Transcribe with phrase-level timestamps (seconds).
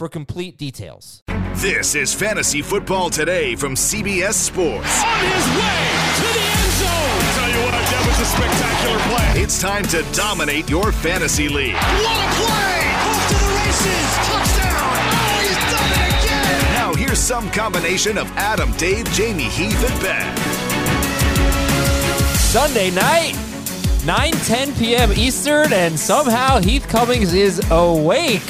[0.00, 1.22] for complete details.
[1.56, 5.04] This is Fantasy Football Today from CBS Sports.
[5.04, 5.80] On his way
[6.16, 7.20] to the end zone.
[7.36, 9.42] Tell you what, that was a spectacular play.
[9.42, 11.74] It's time to dominate your fantasy league.
[11.74, 12.80] What a play!
[12.96, 14.08] Off to the races.
[14.24, 14.88] Touchdown.
[15.20, 16.72] Oh, he's done it again.
[16.80, 20.34] Now here's some combination of Adam, Dave, Jamie, Heath, and Ben.
[22.38, 23.34] Sunday night,
[24.06, 25.12] 9 10 p.m.
[25.12, 28.40] Eastern, and somehow Heath Cummings is awake.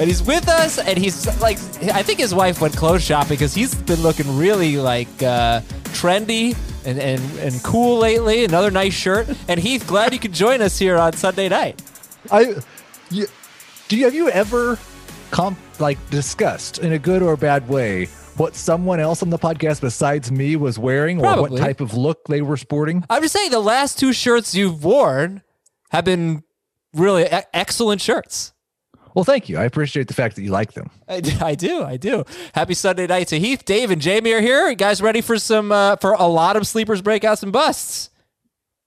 [0.00, 1.58] And he's with us, and he's like,
[1.92, 5.60] I think his wife went clothes shopping because he's been looking really like uh,
[5.90, 8.44] trendy and, and, and cool lately.
[8.44, 9.28] Another nice shirt.
[9.48, 11.82] And Heath, glad you could join us here on Sunday night.
[12.30, 12.54] I,
[13.10, 13.26] you,
[13.88, 14.78] do you have you ever,
[15.32, 19.80] comp, like discussed in a good or bad way what someone else on the podcast
[19.80, 23.04] besides me was wearing, or what type of look they were sporting?
[23.10, 25.42] I'm just saying, the last two shirts you've worn
[25.90, 26.44] have been
[26.94, 28.52] really e- excellent shirts.
[29.14, 29.58] Well, thank you.
[29.58, 30.90] I appreciate the fact that you like them.
[31.08, 31.20] I
[31.54, 32.24] do, I do.
[32.54, 34.68] Happy Sunday night to Heath, Dave, and Jamie are here.
[34.68, 38.10] You guys ready for some uh, for a lot of sleepers, breakouts, and busts?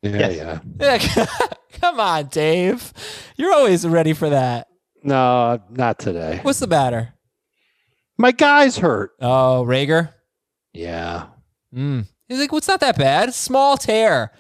[0.02, 0.60] Yeah, yeah.
[0.80, 1.26] Yeah,
[1.74, 2.94] come on, Dave.
[3.38, 4.68] You're always ready for that.
[5.04, 6.40] No, not today.
[6.44, 7.14] What's the matter?
[8.18, 9.12] My guy's hurt.
[9.20, 10.14] Oh, Reagor.
[10.74, 11.28] Yeah.
[11.76, 12.06] Mm.
[12.28, 13.34] He's like, what's not that bad?
[13.34, 14.32] Small tear.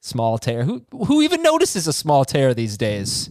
[0.00, 0.64] Small tear.
[0.64, 3.30] Who who even notices a small tear these days?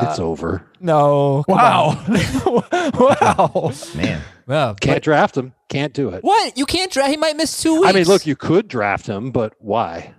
[0.00, 0.66] It's over.
[0.80, 1.44] No.
[1.48, 2.02] Wow.
[2.98, 3.72] wow.
[3.94, 5.52] Man, Well, Can't but- draft him.
[5.68, 6.22] Can't do it.
[6.22, 6.56] what?
[6.56, 7.10] You can't draft.
[7.10, 7.88] He might miss two weeks.
[7.88, 10.12] I mean, look, you could draft him, but why?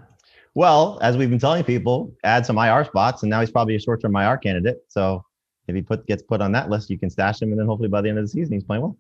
[0.55, 3.79] well, as we've been telling people, add some IR spots, and now he's probably a
[3.79, 4.77] short-term IR candidate.
[4.87, 5.23] So
[5.67, 7.89] if he put gets put on that list, you can stash him, and then hopefully
[7.89, 8.97] by the end of the season, he's playing well.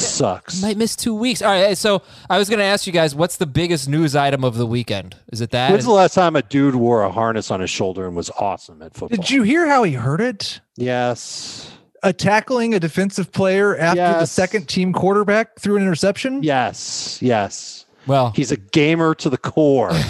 [0.00, 0.62] Sucks.
[0.62, 1.42] might miss two weeks.
[1.42, 1.76] All right.
[1.76, 4.66] So I was going to ask you guys, what's the biggest news item of the
[4.66, 5.16] weekend?
[5.32, 5.70] Is it that?
[5.70, 8.82] When's the last time a dude wore a harness on his shoulder and was awesome
[8.82, 9.16] at football?
[9.16, 10.60] Did you hear how he hurt it?
[10.76, 11.70] Yes.
[12.02, 16.42] A tackling a defensive player after the second team quarterback threw an interception?
[16.42, 17.18] Yes.
[17.20, 17.86] Yes.
[18.06, 19.90] well, He's a gamer to the core.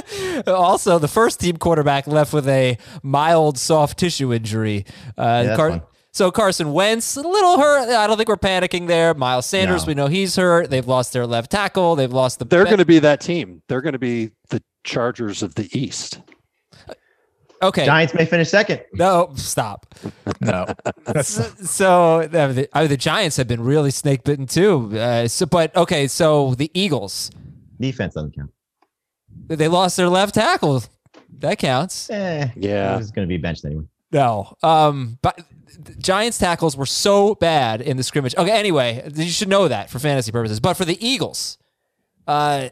[0.46, 4.84] also the first team quarterback left with a mild soft tissue injury.
[5.16, 5.82] Uh, that's fun.
[6.12, 7.88] So Carson Wentz, a little hurt.
[7.88, 9.14] I don't think we're panicking there.
[9.14, 9.90] Miles Sanders, No.
[9.90, 10.70] we know he's hurt.
[10.70, 11.96] They've lost their left tackle.
[11.96, 12.44] They've lost the.
[12.44, 13.62] They're going to be that team.
[13.68, 16.20] They're going to be the Chargers of the East.
[17.62, 17.84] okay.
[17.86, 18.82] Giants may finish second.
[18.94, 19.86] No, stop.
[20.40, 20.66] No.
[21.06, 24.98] That's, So uh, the, uh, the Giants have been really snake bitten too.
[24.98, 27.30] Uh, so, but okay, so the Eagles,
[27.80, 28.50] Defense doesn't count.
[29.46, 30.82] they lost their left tackle.
[31.38, 32.10] That counts.
[32.10, 32.98] Eh, Yeah.
[32.98, 33.84] he's going to be benched anyway.
[34.10, 34.56] No.
[34.64, 35.44] Um, but the
[35.98, 38.34] Giants tackles were so bad in the scrimmage.
[38.36, 40.60] Okay, anyway, you should know that for fantasy purposes.
[40.60, 41.58] But for the Eagles,
[42.26, 42.68] uh,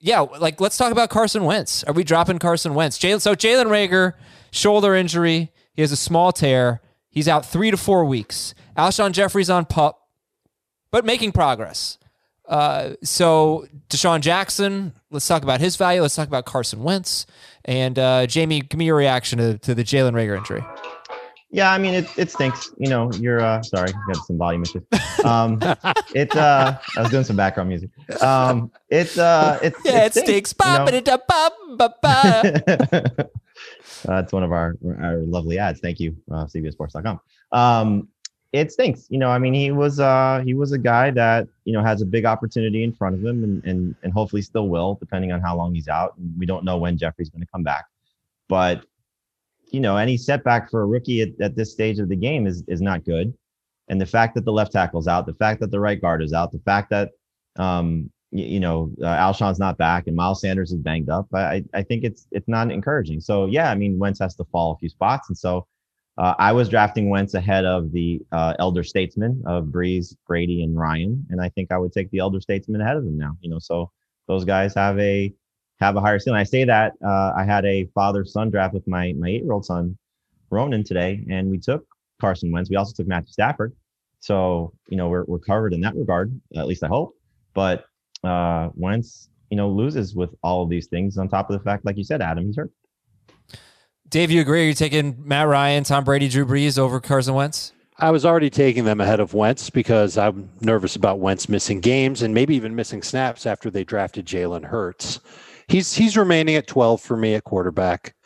[0.00, 1.84] yeah, like let's talk about Carson Wentz.
[1.84, 2.98] Are we dropping Carson Wentz?
[2.98, 4.14] Jalen, so Jalen Reagor,
[4.50, 5.52] shoulder injury.
[5.72, 6.80] He has a small tear.
[7.10, 8.54] He's out three to four weeks.
[8.76, 10.08] Alshon Jeffery's on pup,
[10.90, 11.98] but making progress.
[12.48, 16.02] Uh, so DeSean Jackson, let's talk about his value.
[16.02, 17.26] Let's talk about Carson Wentz.
[17.64, 20.64] And uh, Jamie, give me your reaction to, to the Jalen Reagor injury.
[21.52, 22.06] Yeah, I mean it.
[22.16, 22.72] It stinks.
[22.78, 24.82] You know, you're uh sorry, got some volume issues.
[25.24, 25.58] Um,
[26.14, 26.34] it.
[26.36, 27.90] Uh, I was doing some background music.
[28.22, 30.54] Um, it's uh, it's Yeah, it stinks.
[30.58, 30.84] know.
[30.84, 32.52] Ba-ba-da-da-ba-ba-ba.
[34.04, 35.80] That's one of our our lovely ads.
[35.80, 37.20] Thank you, uh, CBSSports.com.
[37.52, 38.08] Um,
[38.52, 39.06] it stinks.
[39.10, 42.00] You know, I mean, he was uh he was a guy that you know has
[42.02, 45.40] a big opportunity in front of him, and and and hopefully still will, depending on
[45.40, 46.14] how long he's out.
[46.38, 47.86] We don't know when Jeffery's going to come back,
[48.48, 48.84] but
[49.72, 52.62] you know, any setback for a rookie at, at this stage of the game is
[52.68, 53.32] is not good.
[53.88, 56.32] And the fact that the left tackle's out, the fact that the right guard is
[56.32, 57.10] out, the fact that
[57.56, 61.64] um, you, you know uh, Alshon's not back and Miles Sanders is banged up, I
[61.74, 63.20] I think it's it's not encouraging.
[63.20, 65.66] So yeah, I mean Wentz has to fall a few spots, and so
[66.18, 70.76] Uh, I was drafting Wentz ahead of the uh, elder statesmen of Brees, Brady, and
[70.76, 73.36] Ryan, and I think I would take the elder statesman ahead of them now.
[73.40, 73.90] You know, so
[74.28, 75.32] those guys have a
[75.80, 76.40] have a higher ceiling.
[76.40, 79.52] I say that uh, I had a father son draft with my my eight year
[79.52, 79.96] old son,
[80.50, 81.86] Ronan, today, and we took
[82.20, 82.70] Carson Wentz.
[82.70, 83.74] We also took Matthew Stafford.
[84.20, 86.38] So you know we're we're covered in that regard.
[86.56, 87.14] At least I hope.
[87.54, 87.84] But
[88.22, 91.84] uh, Wentz, you know, loses with all of these things on top of the fact,
[91.84, 92.70] like you said, Adam, he's hurt.
[94.08, 94.62] Dave, you agree?
[94.62, 97.72] You're you taking Matt Ryan, Tom Brady, Drew Brees over Carson Wentz?
[97.96, 102.22] I was already taking them ahead of Wentz because I'm nervous about Wentz missing games
[102.22, 105.20] and maybe even missing snaps after they drafted Jalen Hurts.
[105.70, 108.16] He's he's remaining at 12 for me at quarterback.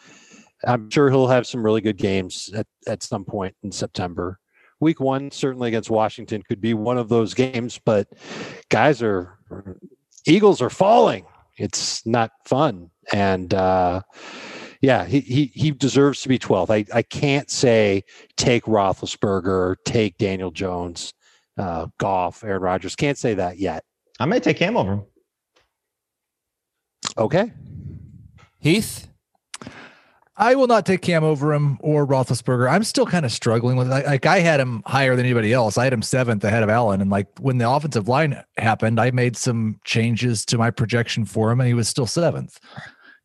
[0.67, 4.39] I'm sure he'll have some really good games at, at some point in September.
[4.81, 8.09] Week one, certainly against Washington, could be one of those games, but
[8.71, 9.39] guys are
[10.27, 11.27] Eagles are falling.
[11.59, 12.91] It's not fun.
[13.13, 14.01] And uh
[14.81, 16.71] yeah, he, he he deserves to be 12th.
[16.71, 18.05] I, I can't say
[18.39, 21.13] take Roethlisberger, take Daniel Jones,
[21.59, 22.97] uh, Goff, Aaron Rodgers.
[22.97, 23.85] Can't say that yet.
[24.19, 25.03] I may take him over.
[27.17, 27.53] Okay.
[28.59, 29.09] Heath?
[30.37, 32.69] I will not take Cam over him or Roethlisberger.
[32.69, 35.79] I'm still kind of struggling with like, like I had him higher than anybody else.
[35.79, 39.13] I had him seventh ahead of Allen, and like when the offensive line happened, I
[39.13, 42.59] made some changes to my projection for him, and he was still seventh.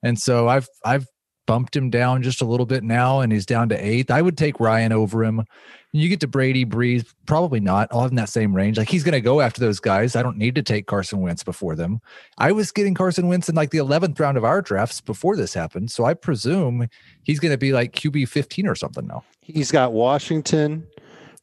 [0.03, 1.07] And so I've I've
[1.47, 4.11] bumped him down just a little bit now, and he's down to eighth.
[4.11, 5.45] I would take Ryan over him.
[5.91, 7.87] You get to Brady, Brees, probably not.
[7.91, 8.77] I'll in that same range.
[8.77, 10.15] Like he's going to go after those guys.
[10.15, 11.99] I don't need to take Carson Wentz before them.
[12.37, 15.53] I was getting Carson Wentz in like the 11th round of our drafts before this
[15.53, 15.89] happened.
[15.89, 16.87] So I presume
[17.23, 19.23] he's going to be like QB 15 or something now.
[19.41, 20.85] He's got Washington,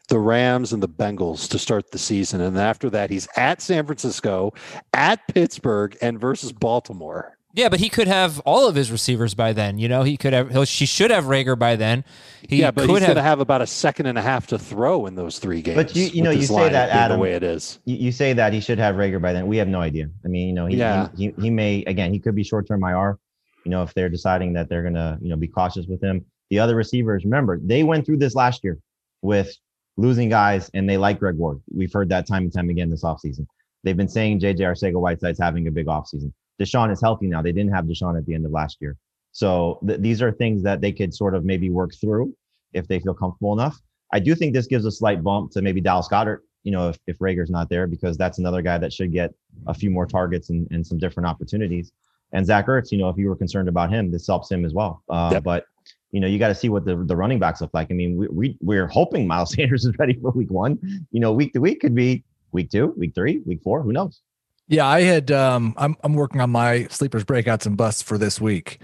[0.08, 2.40] the Rams, and the Bengals to start the season.
[2.40, 4.54] And after that, he's at San Francisco,
[4.92, 7.35] at Pittsburgh, and versus Baltimore.
[7.56, 9.78] Yeah, but he could have all of his receivers by then.
[9.78, 10.50] You know, he could have.
[10.50, 12.04] He'll, she should have Reagor by then.
[12.46, 13.06] He yeah, but could he's have.
[13.08, 15.74] going to have about a second and a half to throw in those three games.
[15.76, 17.16] But you- you know, you say that, Adam.
[17.16, 17.78] the way it is.
[17.86, 19.46] You, you say that he should have Reagor by then.
[19.46, 20.10] We have no idea.
[20.24, 21.08] I mean, you know, he Yeah.
[21.16, 23.18] he, he, he may again he could be short term IR.
[23.64, 26.24] You know, if they're deciding that they're gonna you know be cautious with him.
[26.50, 28.78] The other receivers, remember, they went through this last year
[29.22, 29.50] with
[29.96, 31.60] losing guys, and they like Greg Ward.
[31.74, 33.46] We've heard that time and time again this offseason.
[33.82, 36.32] They've been saying JJ Arcega Whiteside's having a big offseason.
[36.60, 37.42] DeSean is healthy now.
[37.42, 38.96] They didn't have DeSean at the end of last year.
[39.32, 42.34] So th- these are things that they could sort of maybe work through
[42.72, 43.78] if they feel comfortable enough.
[44.12, 46.98] I do think this gives a slight bump to maybe Dallas Goedert, you know, if,
[47.06, 49.34] if Reagor's not there, because that's another guy that should get
[49.66, 51.92] a few more targets and, and some different opportunities.
[52.32, 54.74] And Zach Ertz, you know, if you were concerned about him, this helps him as
[54.74, 55.02] well.
[55.08, 55.44] Uh, Yep.
[55.44, 55.64] But,
[56.12, 57.88] you know, you got to see what the, the running backs look like.
[57.90, 60.78] I mean, we, we, we're hoping Miles Sanders is ready for week one.
[61.10, 64.22] You know, week to week could be week two, week three, week four, who knows?
[64.68, 68.40] Yeah, I had um I'm I'm working on my sleepers breakouts and busts for this
[68.40, 68.80] week.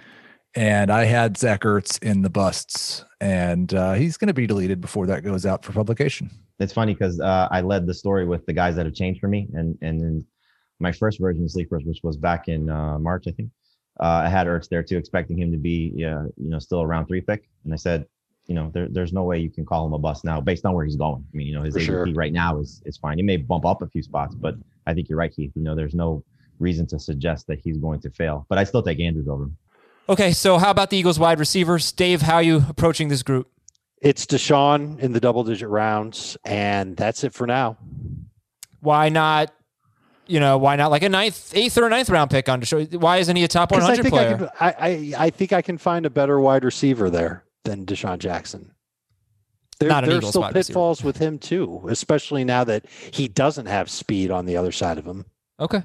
[0.54, 4.82] And I had Zach Ertz in the busts, and uh, he's going to be deleted
[4.82, 6.30] before that goes out for publication.
[6.58, 9.28] it's funny because uh, I led the story with the guys that have changed for
[9.28, 10.26] me, and and in
[10.78, 13.48] my first version of Sleepers, which was back in uh, March, I think,
[13.98, 16.86] uh, I had Ertz there too, expecting him to be, uh, you know, still a
[16.86, 18.04] round three pick, and I said,
[18.46, 20.74] you know, there, there's no way you can call him a bust now based on
[20.74, 21.24] where he's going.
[21.32, 22.12] I mean, you know, his For ADP sure.
[22.12, 23.16] right now is is fine.
[23.16, 24.54] He may bump up a few spots, but
[24.86, 25.52] I think you're right, Keith.
[25.54, 26.24] You know, there's no
[26.58, 29.56] reason to suggest that he's going to fail, but I still take Andrews over him.
[30.08, 31.90] okay, so how about the Eagles wide receivers?
[31.92, 33.48] Dave, how are you approaching this group?
[34.00, 37.78] It's DeSean in the double digit rounds, and that's it for now.
[38.80, 39.52] Why not?
[40.26, 42.96] You know, why not like a ninth, eighth, or ninth round pick on DeSean?
[42.96, 44.50] Why isn't he a top 100 I think player?
[44.60, 47.86] I, can, I, I, I think I can find a better wide receiver there than
[47.86, 48.72] DeSean Jackson.
[49.82, 53.66] There, Not an there's Eagles still pitfalls with him too, especially now that he doesn't
[53.66, 55.26] have speed on the other side of him.
[55.58, 55.82] Okay.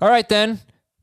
[0.00, 0.60] All right, then.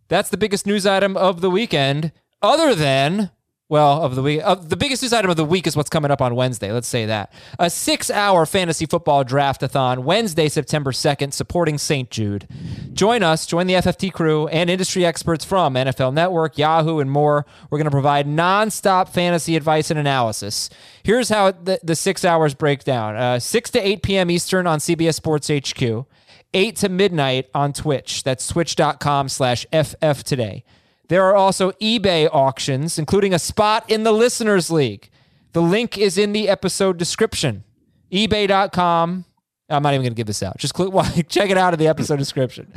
[0.08, 2.12] That's the biggest news item of the weekend,
[2.42, 3.30] other than,
[3.70, 4.42] well, of the week.
[4.44, 6.72] Uh, the biggest news item of the week is what's coming up on Wednesday.
[6.72, 7.32] Let's say that.
[7.60, 12.10] A six hour fantasy football draftathon Wednesday, September 2nd, supporting St.
[12.10, 12.48] Jude.
[12.94, 17.46] Join us, join the FFT crew and industry experts from NFL Network, Yahoo, and more.
[17.70, 20.72] We're going to provide nonstop fantasy advice and analysis.
[21.04, 24.32] Here's how the, the six hours break down uh, 6 to 8 p.m.
[24.32, 26.08] Eastern on CBS Sports HQ.
[26.56, 28.24] 8 to midnight on Twitch.
[28.24, 30.64] That's twitch.com slash FF today.
[31.10, 35.10] There are also eBay auctions, including a spot in the Listeners League.
[35.54, 37.64] The link is in the episode description.
[38.12, 39.26] eBay.com.
[39.72, 40.58] I'm not even going to give this out.
[40.58, 40.92] Just click,
[41.30, 42.72] check it out in the episode description.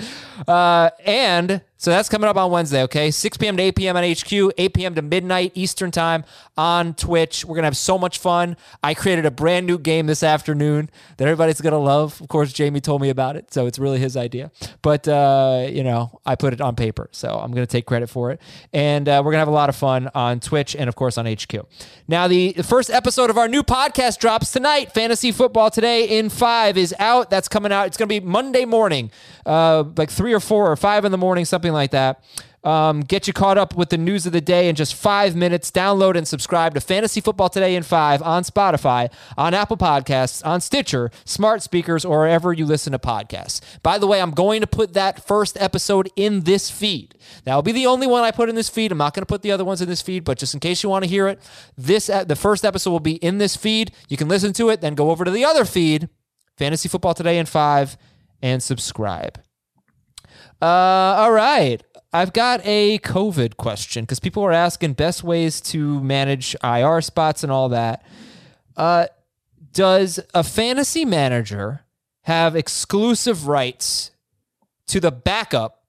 [0.48, 3.10] Uh, and So that's coming up on Wednesday, okay?
[3.10, 3.56] 6 p.m.
[3.56, 3.96] to 8 p.m.
[3.96, 4.94] on HQ, 8 p.m.
[4.94, 6.22] to midnight Eastern time
[6.56, 7.44] on Twitch.
[7.44, 8.56] We're going to have so much fun.
[8.84, 12.20] I created a brand new game this afternoon that everybody's going to love.
[12.20, 14.52] Of course, Jamie told me about it, so it's really his idea.
[14.80, 18.08] But, uh, you know, I put it on paper, so I'm going to take credit
[18.08, 18.40] for it.
[18.72, 21.18] And uh, we're going to have a lot of fun on Twitch and, of course,
[21.18, 21.66] on HQ.
[22.06, 24.94] Now, the first episode of our new podcast drops tonight.
[24.94, 27.28] Fantasy Football Today in 5 is out.
[27.28, 27.88] That's coming out.
[27.88, 29.10] It's going to be Monday morning,
[29.44, 32.22] uh, like 3 or 4 or 5 in the morning, something like that.
[32.64, 35.70] Um, get you caught up with the news of the day in just five minutes.
[35.70, 40.60] Download and subscribe to Fantasy Football Today in five on Spotify, on Apple Podcasts, on
[40.60, 43.60] Stitcher, smart speakers, or wherever you listen to podcasts.
[43.82, 47.16] By the way, I'm going to put that first episode in this feed.
[47.44, 48.92] That will be the only one I put in this feed.
[48.92, 50.84] I'm not going to put the other ones in this feed, but just in case
[50.84, 51.40] you want to hear it,
[51.76, 53.90] this the first episode will be in this feed.
[54.08, 56.08] You can listen to it, then go over to the other feed,
[56.58, 57.96] Fantasy Football Today in five,
[58.40, 59.40] and subscribe.
[60.62, 61.82] Uh, all right.
[62.12, 67.42] I've got a COVID question because people are asking best ways to manage IR spots
[67.42, 68.06] and all that.
[68.76, 69.06] Uh,
[69.72, 71.80] does a fantasy manager
[72.22, 74.12] have exclusive rights
[74.86, 75.82] to the backup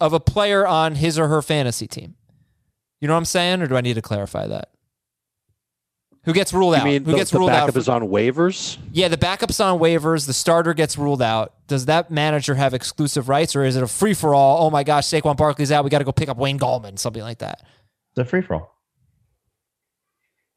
[0.00, 2.16] of a player on his or her fantasy team?
[3.00, 4.70] You know what I'm saying, or do I need to clarify that?
[6.24, 6.84] Who gets ruled You out?
[6.84, 7.54] mean Who the, gets the ruled out?
[7.62, 8.78] backup for- is on waivers?
[8.92, 10.26] yeah, the backup's on waivers.
[10.26, 11.54] The starter gets ruled out.
[11.66, 14.64] Does that manager have exclusive rights, or is it a free for all?
[14.66, 15.82] Oh my gosh, Saquon Barkley's out.
[15.84, 17.62] We got to go pick up Wayne Gallman, something like that.
[18.14, 18.72] The free for all.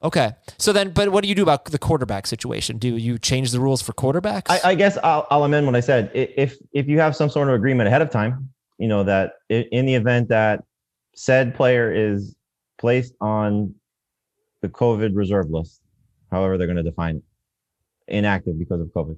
[0.04, 0.34] Okay.
[0.60, 2.78] So then, but what do you do about the quarterback situation?
[2.78, 4.44] Do you change the rules for quarterbacks?
[4.50, 6.12] I, I guess I'll, I'll amend what I said.
[6.14, 9.86] If if you have some sort of agreement ahead of time, you know that in
[9.88, 10.64] the event that
[11.16, 12.36] said player is
[12.78, 13.74] placed on
[14.66, 15.82] the COVID reserve list,
[16.32, 17.24] however they're going to define it,
[18.08, 19.18] inactive because of COVID,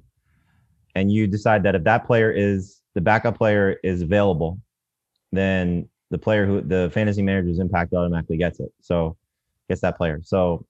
[0.96, 4.60] and you decide that if that player is the backup player is available,
[5.32, 8.72] then the player who the fantasy manager's impact automatically gets it.
[8.82, 9.18] So
[9.70, 10.22] gets that player.
[10.24, 10.66] So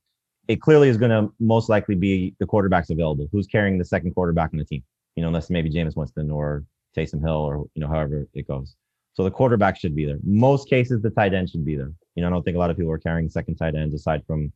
[0.48, 3.28] it clearly is going to most likely be the quarterbacks available.
[3.32, 4.84] Who's carrying the second quarterback on the team?
[5.16, 6.64] You know, unless maybe Jameis Winston or
[6.96, 8.76] Taysom Hill or you know however it goes.
[9.14, 10.20] So the quarterback should be there.
[10.24, 11.92] Most cases, the tight end should be there.
[12.18, 14.26] You know, I don't think a lot of people are carrying second tight ends aside
[14.26, 14.52] from,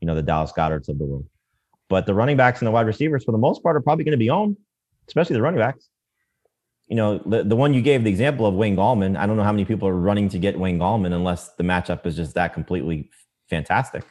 [0.00, 1.26] you know, the Dallas Goedert's of the world.
[1.90, 4.12] But the running backs and the wide receivers, for the most part, are probably going
[4.12, 4.56] to be owned,
[5.08, 5.90] especially the running backs.
[6.88, 9.42] You know, the, the one you gave the example of Wayne Gallman, I don't know
[9.42, 12.54] how many people are running to get Wayne Gallman unless the matchup is just that
[12.54, 13.10] completely
[13.50, 14.04] fantastic.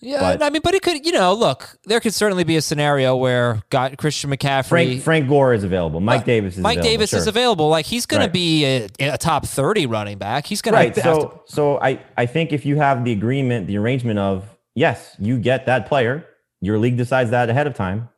[0.00, 2.62] Yeah, but- I mean, but it could, you know, look, there could certainly be a
[2.62, 4.68] scenario where got Christian McCaffrey.
[4.68, 6.00] Frank Frank Gore is available.
[6.00, 6.90] Mike Uh, Davis is Mike available.
[6.92, 7.68] Davis is available.
[7.68, 8.26] Like he's going Right.
[8.26, 10.46] to be a, a top thirty running back.
[10.46, 10.94] He's going Right.
[10.94, 14.44] to So so I I think if you have the agreement, the arrangement of
[14.74, 16.24] yes, you get that player.
[16.62, 18.08] Your league decides that ahead of time.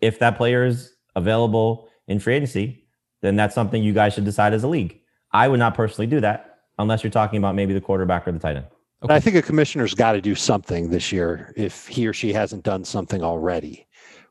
[0.00, 2.84] If that player is available in free agency,
[3.22, 5.00] then that's something you guys should decide as a league.
[5.32, 8.38] I would not personally do that unless you're talking about maybe the quarterback or the
[8.38, 8.66] tight end.
[9.02, 12.32] And I think a commissioner's got to do something this year if he or she
[12.32, 13.86] hasn't done something already.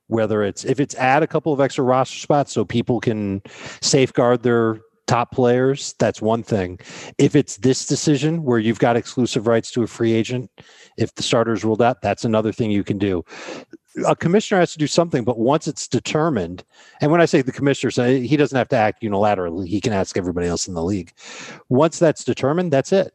[0.08, 3.42] Whether it's if it's add a couple of extra roster spots so people can
[3.82, 6.80] safeguard their top players, that's one thing.
[7.18, 10.52] If it's this decision where you've got exclusive rights to a free agent,
[10.98, 13.24] if the starter's ruled out, that's another thing you can do.
[14.06, 16.64] A commissioner has to do something, but once it's determined,
[17.02, 19.92] and when I say the commissioner, so he doesn't have to act unilaterally, he can
[19.92, 21.14] ask everybody else in the league.
[21.70, 23.14] Once that's determined, that's it.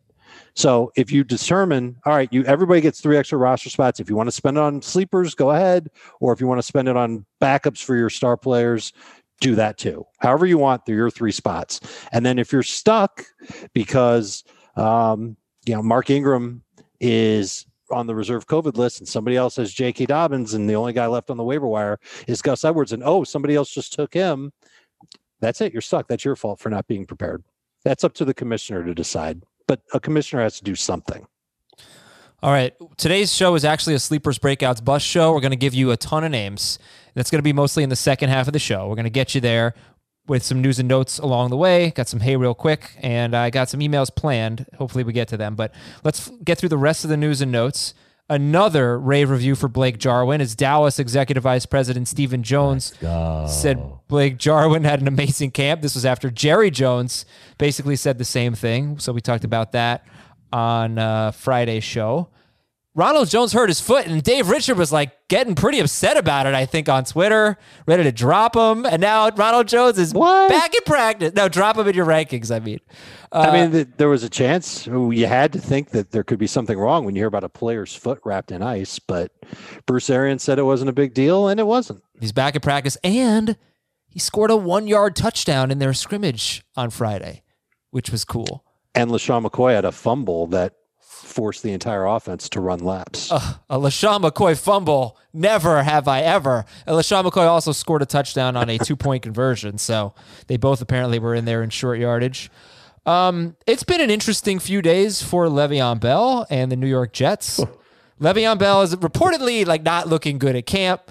[0.54, 4.00] So if you determine, all right, you everybody gets three extra roster spots.
[4.00, 5.90] If you want to spend it on sleepers, go ahead.
[6.20, 8.92] Or if you want to spend it on backups for your star players,
[9.40, 10.06] do that too.
[10.18, 11.80] However you want, they're your three spots.
[12.12, 13.24] And then if you're stuck
[13.72, 14.44] because
[14.76, 16.62] um, you know Mark Ingram
[17.00, 20.06] is on the reserve COVID list and somebody else has J.K.
[20.06, 23.24] Dobbins and the only guy left on the waiver wire is Gus Edwards and oh
[23.24, 24.52] somebody else just took him,
[25.40, 25.72] that's it.
[25.72, 26.08] You're stuck.
[26.08, 27.42] That's your fault for not being prepared.
[27.84, 29.42] That's up to the commissioner to decide.
[29.66, 31.26] But a commissioner has to do something.
[32.42, 32.74] All right.
[32.96, 35.32] Today's show is actually a Sleepers Breakouts bus show.
[35.32, 36.80] We're going to give you a ton of names.
[37.14, 38.88] That's going to be mostly in the second half of the show.
[38.88, 39.74] We're going to get you there
[40.26, 41.90] with some news and notes along the way.
[41.90, 44.66] Got some hey real quick, and I got some emails planned.
[44.76, 45.54] Hopefully, we get to them.
[45.54, 45.72] But
[46.04, 47.94] let's get through the rest of the news and notes.
[48.32, 52.94] Another rave review for Blake Jarwin is Dallas Executive Vice President Stephen Jones
[53.46, 55.82] said Blake Jarwin had an amazing camp.
[55.82, 57.26] This was after Jerry Jones
[57.58, 58.98] basically said the same thing.
[58.98, 60.06] So we talked about that
[60.50, 62.30] on uh, Friday's show.
[62.94, 66.52] Ronald Jones hurt his foot, and Dave Richard was like getting pretty upset about it,
[66.54, 67.56] I think, on Twitter,
[67.86, 68.84] ready to drop him.
[68.84, 70.50] And now Ronald Jones is What?
[70.50, 71.32] back in practice.
[71.34, 72.80] No, drop him in your rankings, I mean.
[73.32, 76.38] Uh, I mean, th- there was a chance you had to think that there could
[76.38, 79.32] be something wrong when you hear about a player's foot wrapped in ice, but
[79.86, 82.02] Bruce Arians said it wasn't a big deal, and it wasn't.
[82.20, 83.56] He's back in practice, and
[84.06, 87.42] he scored a one yard touchdown in their scrimmage on Friday,
[87.90, 88.64] which was cool.
[88.94, 90.74] And LeSean McCoy had a fumble that
[91.22, 93.30] forced the entire offense to run laps.
[93.30, 95.16] Uh, a LeSean McCoy fumble.
[95.32, 96.64] Never have I ever.
[96.86, 99.78] And LeSean McCoy also scored a touchdown on a two point conversion.
[99.78, 100.14] So
[100.46, 102.50] they both apparently were in there in short yardage.
[103.04, 107.60] Um, it's been an interesting few days for Le'Veon Bell and the New York Jets.
[108.20, 111.10] Le'Veon Bell is reportedly like not looking good at camp.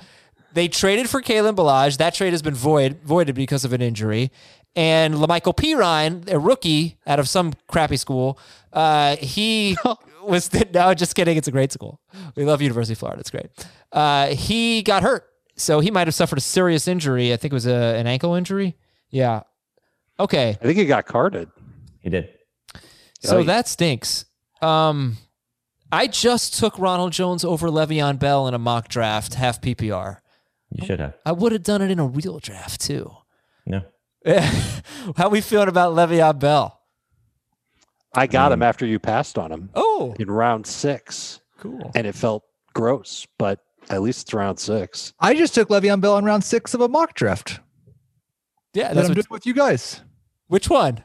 [0.53, 1.97] They traded for Kalen Ballage.
[1.97, 4.31] That trade has been void voided because of an injury.
[4.75, 8.39] And La'Mical Perine, a rookie out of some crappy school,
[8.73, 9.77] uh, he
[10.23, 11.37] was no, just kidding.
[11.37, 11.99] It's a great school.
[12.35, 13.19] We love University of Florida.
[13.19, 13.47] It's great.
[13.91, 15.25] Uh, he got hurt,
[15.55, 17.33] so he might have suffered a serious injury.
[17.33, 18.77] I think it was a, an ankle injury.
[19.09, 19.41] Yeah.
[20.19, 20.49] Okay.
[20.49, 21.49] I think he got carded.
[22.01, 22.29] He did.
[23.21, 24.25] So Oh, that stinks.
[24.61, 25.17] Um,
[25.91, 30.19] I just took Ronald Jones over Le'Veon Bell in a mock draft, half PPR.
[30.71, 31.15] You should have.
[31.25, 33.11] I would have done it in a real draft too.
[33.65, 33.81] No.
[35.17, 36.79] How we feeling about Le'Veon Bell?
[38.13, 41.91] I got him after you passed on him Oh, in round six, cool.
[41.95, 45.13] and it felt gross, but at least it's round six.
[45.19, 47.59] I just took Le'Veon Bell in round six of a mock draft.
[48.73, 50.01] Yeah, That that's I'm what, doing with you guys.
[50.47, 51.03] which one?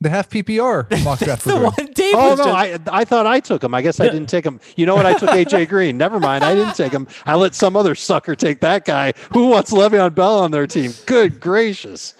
[0.00, 1.44] The half PPR mock draft.
[1.44, 3.74] The one Dave Oh no, just- I I thought I took him.
[3.74, 4.60] I guess I didn't take him.
[4.76, 5.06] You know what?
[5.06, 5.98] I took AJ Green.
[5.98, 7.08] Never mind, I didn't take him.
[7.26, 9.12] I let some other sucker take that guy.
[9.32, 10.92] Who wants Le'Veon Bell on their team?
[11.06, 12.14] Good gracious!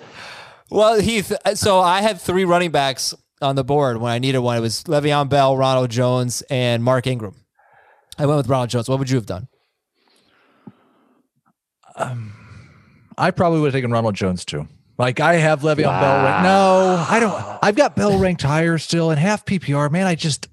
[0.70, 1.32] Well, Heath.
[1.44, 4.56] uh, So I had three running backs on the board when I needed one.
[4.56, 7.34] It was Le'Veon Bell, Ronald Jones, and Mark Ingram.
[8.18, 8.88] I went with Ronald Jones.
[8.88, 9.48] What would you have done?
[11.96, 12.32] Um,
[13.16, 14.68] I probably would have taken Ronald Jones too.
[14.98, 16.24] Like I have Le'Veon Bell.
[16.24, 16.42] Ranked.
[16.42, 17.58] No, I don't.
[17.62, 19.90] I've got Bell ranked higher still, and half PPR.
[19.90, 20.48] Man, I just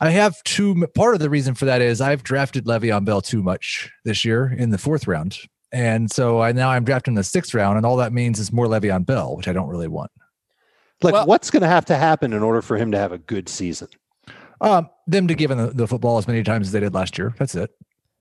[0.00, 0.86] I have two.
[0.94, 4.54] Part of the reason for that is I've drafted Le'Veon Bell too much this year
[4.56, 5.38] in the fourth round,
[5.70, 8.66] and so I now I'm drafting the sixth round, and all that means is more
[8.66, 10.10] Le'Veon Bell, which I don't really want.
[11.02, 13.18] Like, Well- what's going to have to happen in order for him to have a
[13.18, 13.88] good season?
[14.60, 17.18] Um, them to give him the, the football as many times as they did last
[17.18, 17.34] year.
[17.38, 17.70] That's it.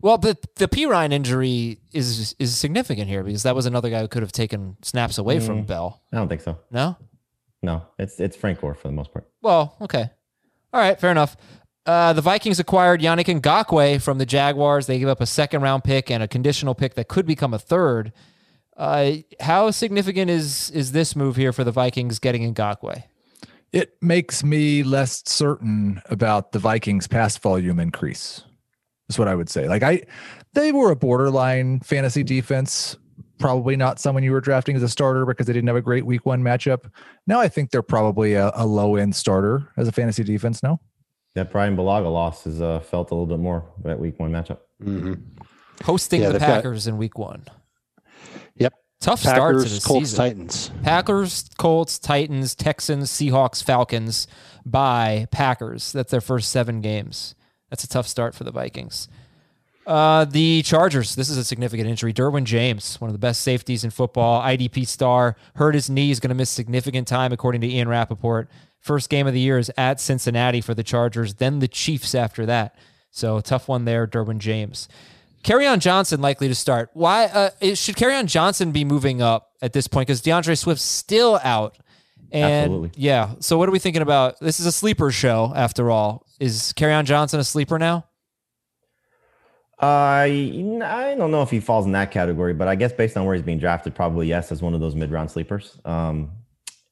[0.01, 4.07] Well, the the Perine injury is is significant here because that was another guy who
[4.07, 6.01] could have taken snaps away from Bell.
[6.11, 6.57] I don't think so.
[6.71, 6.97] No.
[7.61, 9.29] No, it's it's Frank Gore for the most part.
[9.43, 10.09] Well, okay.
[10.73, 11.37] All right, fair enough.
[11.85, 14.87] Uh, the Vikings acquired Yannick Ngakoue from the Jaguars.
[14.87, 17.59] They gave up a second round pick and a conditional pick that could become a
[17.59, 18.11] third.
[18.77, 23.03] Uh, how significant is is this move here for the Vikings getting Ngakoue?
[23.71, 28.43] It makes me less certain about the Vikings pass volume increase.
[29.09, 29.67] Is what I would say.
[29.67, 30.03] Like I,
[30.53, 32.97] they were a borderline fantasy defense.
[33.39, 36.05] Probably not someone you were drafting as a starter because they didn't have a great
[36.05, 36.89] week one matchup.
[37.27, 40.61] Now I think they're probably a, a low end starter as a fantasy defense.
[40.63, 40.79] No,
[41.35, 44.59] That Brian Balaga loss has uh, felt a little bit more that week one matchup.
[45.83, 47.45] Hosting Yeah, the they've got- Packers in week one.
[49.01, 50.17] Tough start to the Colts, season.
[50.17, 50.71] Titans.
[50.83, 54.27] Packers, Colts, Titans, Texans, Seahawks, Falcons
[54.63, 55.91] by Packers.
[55.91, 57.33] That's their first seven games.
[57.71, 59.09] That's a tough start for the Vikings.
[59.87, 61.15] Uh, the Chargers.
[61.15, 62.13] This is a significant injury.
[62.13, 66.11] Derwin James, one of the best safeties in football, IDP star, hurt his knee.
[66.11, 68.49] Is going to miss significant time, according to Ian Rapoport.
[68.79, 72.45] First game of the year is at Cincinnati for the Chargers, then the Chiefs after
[72.45, 72.75] that.
[73.09, 74.87] So tough one there, Derwin James.
[75.65, 76.89] On Johnson likely to start.
[76.93, 80.07] Why uh, should on Johnson be moving up at this point?
[80.07, 81.77] Because DeAndre Swift's still out.
[82.31, 82.91] And Absolutely.
[82.95, 84.39] yeah, so what are we thinking about?
[84.39, 86.25] This is a sleeper show after all.
[86.39, 88.05] Is on Johnson a sleeper now?
[89.79, 90.27] I
[90.83, 93.35] I don't know if he falls in that category, but I guess based on where
[93.35, 95.77] he's being drafted, probably yes, as one of those mid round sleepers.
[95.85, 96.31] Um,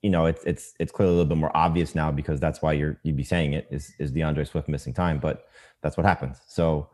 [0.01, 2.73] you know, it's it's it's clearly a little bit more obvious now because that's why
[2.73, 5.47] you're you'd be saying it is is DeAndre Swift missing time, but
[5.81, 6.39] that's what happens.
[6.47, 6.89] So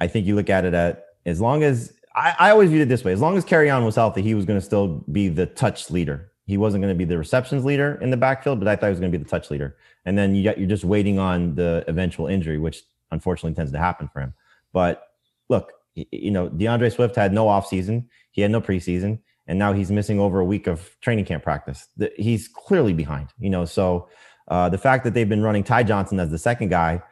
[0.00, 2.88] I think you look at it at as long as I, I always viewed it
[2.88, 5.46] this way: as long as Kerryon was healthy, he was going to still be the
[5.46, 6.30] touch leader.
[6.46, 8.90] He wasn't going to be the receptions leader in the backfield, but I thought he
[8.90, 9.76] was going to be the touch leader.
[10.04, 13.78] And then you got you're just waiting on the eventual injury, which unfortunately tends to
[13.78, 14.34] happen for him.
[14.72, 15.08] But
[15.48, 19.90] look, you know, DeAndre Swift had no offseason, he had no preseason, and now he's
[19.90, 21.88] missing over a week of training camp practice.
[22.16, 23.64] He's clearly behind, you know.
[23.64, 24.08] So
[24.48, 27.02] uh, the fact that they've been running Ty Johnson as the second guy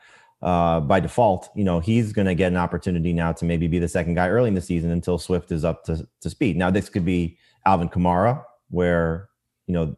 [0.43, 3.79] uh, by default, you know, he's going to get an opportunity now to maybe be
[3.79, 6.57] the second guy early in the season until Swift is up to, to speed.
[6.57, 9.29] Now, this could be Alvin Kamara, where,
[9.67, 9.97] you know,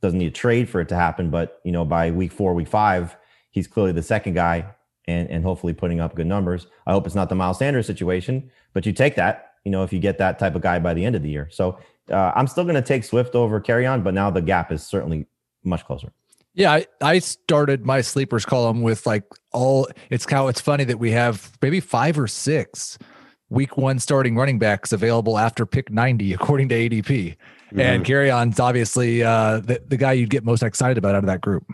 [0.00, 2.68] doesn't need a trade for it to happen, but, you know, by week four, week
[2.68, 3.16] five,
[3.50, 4.66] he's clearly the second guy
[5.06, 6.66] and, and hopefully putting up good numbers.
[6.86, 9.92] I hope it's not the Miles Sanders situation, but you take that, you know, if
[9.92, 11.48] you get that type of guy by the end of the year.
[11.50, 11.78] So
[12.10, 15.26] uh, I'm still going to take Swift over Kerryon, but now the gap is certainly
[15.62, 16.12] much closer.
[16.54, 20.98] Yeah, I, I started my sleepers column with like all it's how it's funny that
[20.98, 22.98] we have maybe five or six
[23.48, 27.36] week one starting running backs available after pick 90 according to ADP.
[27.74, 31.40] And Kerryon's obviously uh the, the guy you'd get most excited about out of that
[31.40, 31.64] group.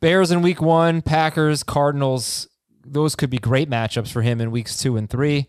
[0.00, 2.48] Bears in week one, Packers, Cardinals.
[2.84, 5.48] Those could be great matchups for him in weeks two and three.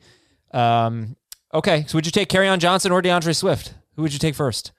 [0.51, 1.17] Um,
[1.53, 3.75] okay, so would you take Kerryon Johnson or DeAndre Swift?
[3.95, 4.71] Who would you take first?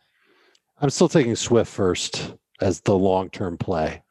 [0.81, 4.03] I'm still taking Swift first as the long term play.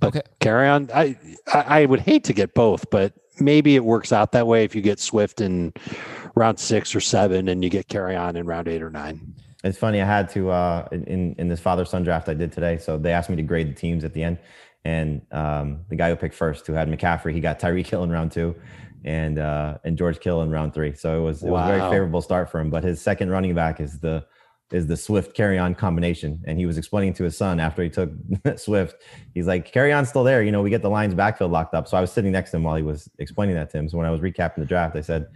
[0.00, 0.22] But Okay.
[0.40, 0.90] Kerryon.
[0.92, 1.16] I,
[1.52, 4.74] I I would hate to get both, but maybe it works out that way if
[4.74, 5.72] you get Swift in
[6.34, 9.34] round six or seven, and you get Kerryon in round eight or nine.
[9.62, 10.02] It's funny.
[10.02, 12.78] I had to uh, in in this father son draft I did today.
[12.78, 14.38] So they asked me to grade the teams at the end,
[14.84, 18.10] and um, the guy who picked first, who had McCaffrey, he got Tyreek Hill in
[18.10, 18.54] round two,
[19.04, 20.92] and uh, and George Kittle in round three.
[20.92, 22.68] So it was it was a very favorable start for him.
[22.68, 24.26] But his second running back is the
[24.74, 28.10] is the Swift Kerryon combination, and he was explaining to his son after he took
[28.56, 28.96] Swift.
[29.32, 30.42] He's like, Kerryon still there.
[30.42, 31.86] You know, we get the Lions backfield locked up.
[31.86, 33.88] So I was sitting next to him while he was explaining that to him.
[33.88, 35.26] So when I was recapping the draft, I said.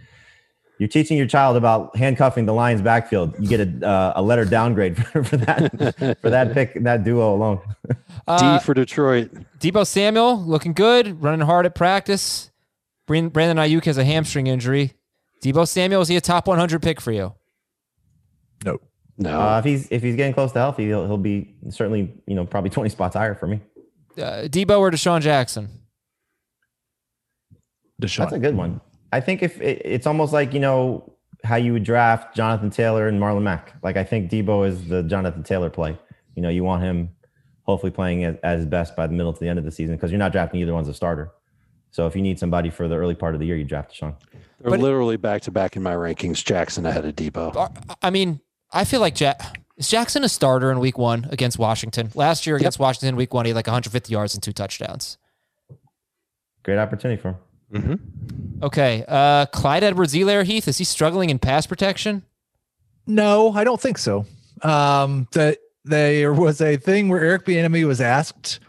[0.77, 3.35] You're teaching your child about handcuffing the Lions backfield.
[3.37, 7.35] You get a uh, a letter downgrade for, for that for that pick that duo
[7.35, 7.59] alone.
[8.25, 9.29] Uh, D for Detroit.
[9.59, 12.49] Deebo Samuel looking good, running hard at practice.
[13.07, 14.93] Brandon Aiyuk has a hamstring injury.
[15.43, 17.33] Deebo Samuel is he a top 100 pick for you?
[18.63, 18.79] No.
[19.21, 22.35] No, Uh, if he's if he's getting close to healthy, he'll he'll be certainly you
[22.35, 23.61] know probably 20 spots higher for me.
[24.17, 25.69] Uh, Deebo or DeSean Jackson?
[28.01, 28.17] DeSean.
[28.17, 28.81] That's a good one.
[29.11, 33.07] I think if it, it's almost like you know how you would draft Jonathan Taylor
[33.07, 33.73] and Marlon Mack.
[33.83, 35.97] Like I think Deebo is the Jonathan Taylor play.
[36.35, 37.09] You know, you want him
[37.63, 39.95] hopefully playing at, at his best by the middle to the end of the season
[39.95, 41.31] because you're not drafting either one's a starter.
[41.91, 44.15] So if you need somebody for the early part of the year, you draft DeSean.
[44.61, 46.43] they're but- literally back to back in my rankings.
[46.43, 47.97] Jackson ahead of Deebo.
[48.01, 48.39] I mean,
[48.71, 49.61] I feel like Jack.
[49.77, 52.11] Is Jackson a starter in week one against Washington?
[52.13, 55.17] Last year against Washington, week one, he had like 150 yards and two touchdowns.
[56.63, 57.35] Great opportunity for him.
[58.61, 59.05] Okay.
[59.07, 62.23] Uh, Clyde Edwards Helaire Heath, is he struggling in pass protection?
[63.07, 64.25] No, I don't think so.
[64.63, 68.59] Um, that there was a thing where Eric Bieniemy was asked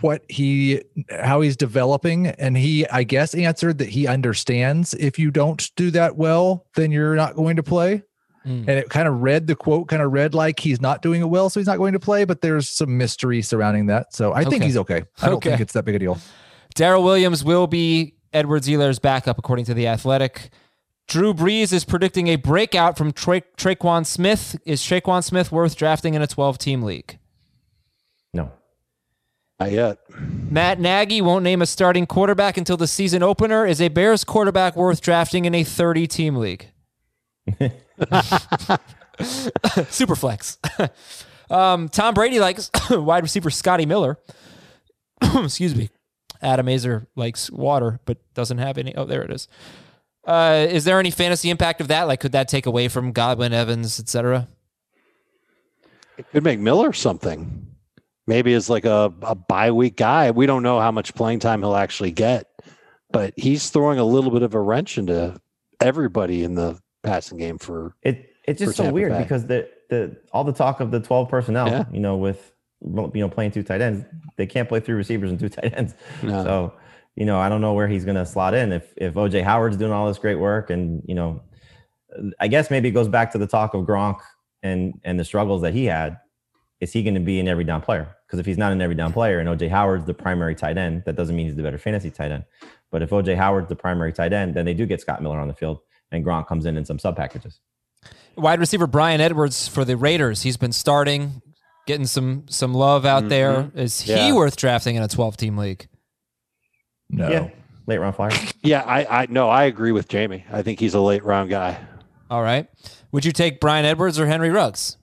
[0.00, 5.30] what he how he's developing, and he I guess answered that he understands if you
[5.30, 8.02] don't do that well, then you're not going to play.
[8.44, 8.64] Hmm.
[8.66, 11.28] And it kind of read the quote kind of read like he's not doing it
[11.28, 12.24] well, so he's not going to play.
[12.24, 15.04] But there's some mystery surrounding that, so I think he's okay.
[15.20, 15.50] I don't Okay.
[15.50, 16.18] think it's that big a deal.
[16.74, 20.50] Darrel Williams will be Edward Helaire's backup, according to The Athletic.
[21.08, 24.56] Drew Brees is predicting a breakout from Tra- Tre'Quan Smith.
[24.64, 27.18] Is Tre'Quan Smith worth drafting in a 12 team league?
[28.32, 28.50] No.
[29.60, 29.98] Not yet.
[30.18, 33.66] Matt Nagy won't name a starting quarterback until the season opener.
[33.66, 36.68] Is a Bears quarterback worth drafting in a 30 team league?
[39.18, 40.58] Superflex.
[41.50, 44.18] um, Tom Brady likes wide receiver Scotty Miller.
[45.22, 45.90] Excuse me.
[46.40, 48.94] Adam Aizer likes water, but doesn't have any.
[48.96, 49.48] Oh, there it is.
[50.26, 52.04] Uh, is there any fantasy impact of that?
[52.04, 54.48] Like, could that take away from Godwin, Evans, etc.?
[56.18, 57.66] It could make Miller something.
[58.26, 60.30] Maybe as like a, a bye week guy.
[60.30, 62.46] We don't know how much playing time he'll actually get,
[63.10, 65.40] but he's throwing a little bit of a wrench into
[65.80, 69.22] everybody in the passing game for It it's just so Tampa weird Bay.
[69.22, 71.84] because the the all the talk of the 12 personnel, Yeah.
[71.92, 74.04] you know, with you know playing two tight ends,
[74.36, 75.94] they can't play three receivers and two tight ends.
[76.22, 76.42] No.
[76.44, 76.72] So,
[77.14, 79.76] you know, I don't know where he's going to slot in if if OJ Howard's
[79.76, 81.40] doing all this great work and, you know,
[82.40, 84.18] I guess maybe it goes back to the talk of Gronk
[84.62, 86.18] and and the struggles that he had.
[86.80, 88.08] Is he going to be an every down player?
[88.26, 91.04] Because if he's not an every down player and OJ Howard's the primary tight end,
[91.06, 92.44] that doesn't mean he's the better fantasy tight end.
[92.90, 95.46] But if OJ Howard's the primary tight end, then they do get Scott Miller on
[95.46, 95.78] the field
[96.12, 97.58] and Gronk comes in in some sub packages.
[98.36, 100.42] Wide receiver Bryan Edwards for the Raiders.
[100.42, 101.42] He's been starting,
[101.86, 103.70] getting some some love out there.
[103.74, 104.34] Is he Yeah.
[104.34, 105.88] worth drafting in a 12 team league?
[107.10, 107.28] No.
[107.28, 107.48] Yeah,
[107.86, 108.30] late round flyer.
[108.62, 108.82] yeah.
[108.82, 110.44] I I no, I agree with Jamie.
[110.50, 111.78] I think he's a late round guy.
[112.30, 112.66] All right.
[113.12, 114.96] Would you take Bryan Edwards or Henry Ruggs?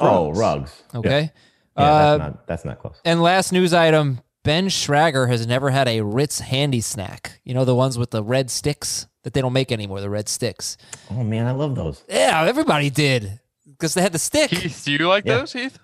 [0.00, 0.82] Oh, Ruggs.
[0.94, 1.30] Okay.
[1.76, 3.00] Yeah, Uh, that's not that's not close.
[3.04, 7.40] and last news item Ben Schrager has never had a Ritz handy snack.
[7.44, 10.28] You know, the ones with the red sticks that they don't make anymore, the red
[10.28, 10.76] sticks.
[11.10, 12.04] Oh man, I love those.
[12.08, 14.50] Yeah, everybody did because they had the stick.
[14.50, 15.38] Heath, do you like Yeah.
[15.38, 15.78] those, Heath?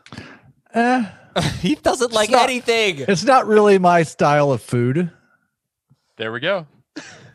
[0.75, 1.05] Eh,
[1.61, 2.99] he doesn't like not- anything.
[3.09, 5.11] it's not really my style of food.
[6.18, 6.66] There we go.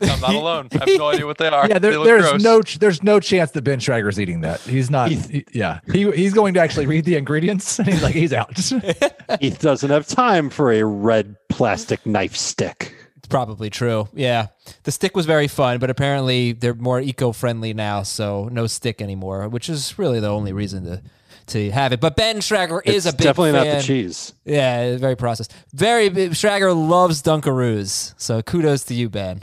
[0.02, 0.68] I'm not alone.
[0.72, 1.66] I have no idea what they are.
[1.68, 2.42] Yeah, there, look there's gross.
[2.42, 4.60] no there's no chance that Ben Schrager's eating that.
[4.60, 5.10] He's not.
[5.10, 8.58] he- yeah, he he's going to actually read the ingredients and he's like he's out.
[9.40, 12.94] He doesn't have time for a red plastic knife stick.
[13.16, 14.08] It's probably true.
[14.14, 14.48] Yeah.
[14.84, 19.02] The stick was very fun, but apparently they're more eco friendly now, so no stick
[19.02, 21.02] anymore, which is really the only reason to
[21.48, 22.00] to have it.
[22.00, 24.32] But Ben Schrager is It's a big definitely not the cheese.
[24.44, 25.54] Yeah, very processed.
[25.72, 26.32] Very big.
[26.32, 29.42] Schrager loves Dunkaroos, so kudos to you, Ben.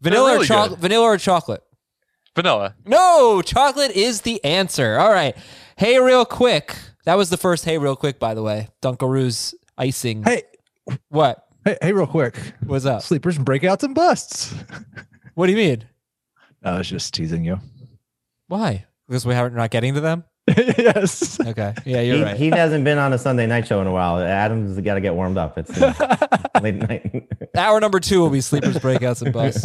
[0.00, 0.80] Vanilla really or chocolate?
[0.80, 1.62] Vanilla or chocolate?
[2.36, 2.74] vanilla.
[2.84, 4.98] No, chocolate is the answer.
[4.98, 5.36] All right.
[5.76, 6.76] Hey, real quick.
[7.04, 8.68] That was the first hey, real quick, by the way.
[8.82, 10.24] Dunkaroos icing.
[10.24, 10.42] Hey,
[11.08, 11.46] What?
[11.64, 12.36] hey, hey, real quick.
[12.66, 13.02] What's up?
[13.02, 14.52] Sleepers and breakouts and busts.
[15.34, 15.84] What do you mean?
[16.62, 17.60] I was just teasing you.
[18.48, 18.84] Why?
[19.06, 20.24] Because we haven't not getting to them.
[20.78, 21.40] yes.
[21.40, 21.74] Okay.
[21.84, 22.36] Yeah, you're he, right.
[22.36, 24.18] he hasn't been on a Sunday night show in a while.
[24.18, 25.58] Adam's got to get warmed up.
[25.58, 26.16] It's uh,
[26.62, 27.28] late night.
[27.56, 29.64] Hour number two will be sleepers, breakouts, and busts.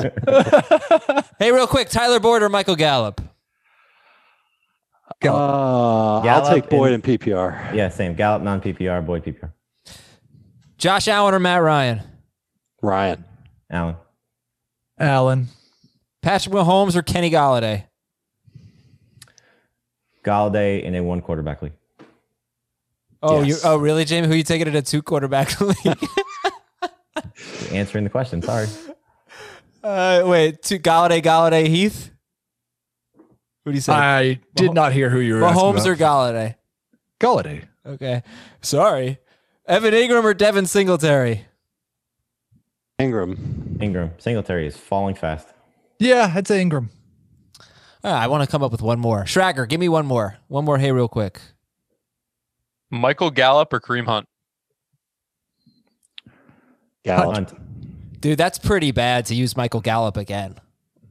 [1.39, 3.21] hey, real quick, Tyler Boyd or Michael Gallup?
[5.21, 5.36] Go.
[5.36, 7.73] Uh, I'll take Boyd and- and PPR.
[7.73, 8.15] yeah, same.
[8.15, 9.52] Gallup non PPR, Boyd PPR.
[10.78, 12.02] Josh Allen or Matt Ryan?
[12.82, 13.25] Ryan.
[13.69, 13.95] Allen.
[14.97, 15.47] Allen.
[16.21, 17.86] Patrick Mahomes or Kenny Golladay?
[20.23, 21.73] Golladay in a one quarterback league.
[23.21, 23.47] Oh, Yes.
[23.63, 24.27] you oh really, Jamie?
[24.27, 25.97] Who you taking in a two quarterback league?
[27.71, 28.41] Answering the question.
[28.41, 28.67] Sorry.
[29.84, 32.12] uh, wait, two Golladay, Golladay, Heath.
[33.65, 33.93] Who do you say?
[33.93, 36.55] I did not hear who you were Mahomes asking or Golladay?
[37.19, 37.63] Golladay.
[37.86, 38.23] Okay,
[38.62, 39.19] sorry.
[39.67, 41.45] Evan Engram or Devin Singletary?
[42.99, 43.36] Engram.
[43.77, 44.12] Engram.
[44.21, 45.47] Singletary is falling fast.
[45.99, 46.89] Yeah, I'd say Engram.
[48.03, 49.23] Ah, I want to come up with one more.
[49.25, 50.38] Schrager, give me one more.
[50.47, 50.77] One more.
[50.77, 51.39] Hey, real quick.
[52.89, 54.27] Michael Gallup or Kareem Hunt?
[57.03, 57.35] Gallup.
[57.35, 58.21] Hunt.
[58.21, 60.55] Dude, that's pretty bad to use Michael Gallup again.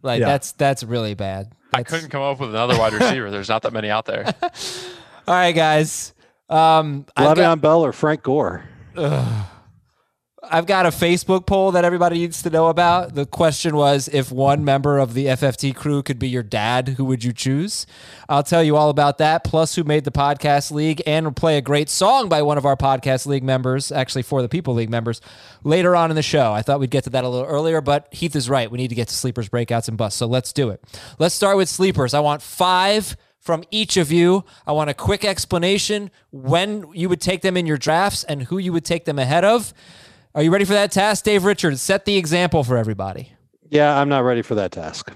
[0.03, 0.27] Like Yeah.
[0.27, 1.53] that's that's really bad.
[1.73, 3.31] I couldn't come up with another wide receiver.
[3.31, 4.25] There's not that many out there.
[4.43, 6.15] All right, guys.
[6.49, 8.65] Um, I've got, Le'Veon Bell or Frank Gore?
[10.43, 13.15] I've got a Facebook poll that everybody needs to know about.
[13.15, 17.05] The question was if one member of the FFT crew could be your dad, who
[17.07, 17.87] would you choose?
[18.29, 21.59] I'll tell you all about that, plus who made the podcast league, and we'll play
[21.59, 24.91] a great song by one of our podcast league members, actually for the People League
[24.91, 25.21] members,
[25.65, 26.53] later on in the show.
[26.53, 28.71] I thought we'd get to that a little earlier, but Heath is right.
[28.71, 30.19] We need to get to sleepers, breakouts, and busts.
[30.19, 30.85] So let's do it.
[31.19, 32.15] Let's start with sleepers.
[32.15, 34.45] I want five from each of you.
[34.67, 38.59] I want a quick explanation when you would take them in your drafts and who
[38.59, 39.75] you would take them ahead of.
[40.39, 41.83] Are you ready for that task, Dave Richards?
[41.83, 43.33] Set the example for everybody.
[43.71, 45.11] Yeah, I'm not ready for that task.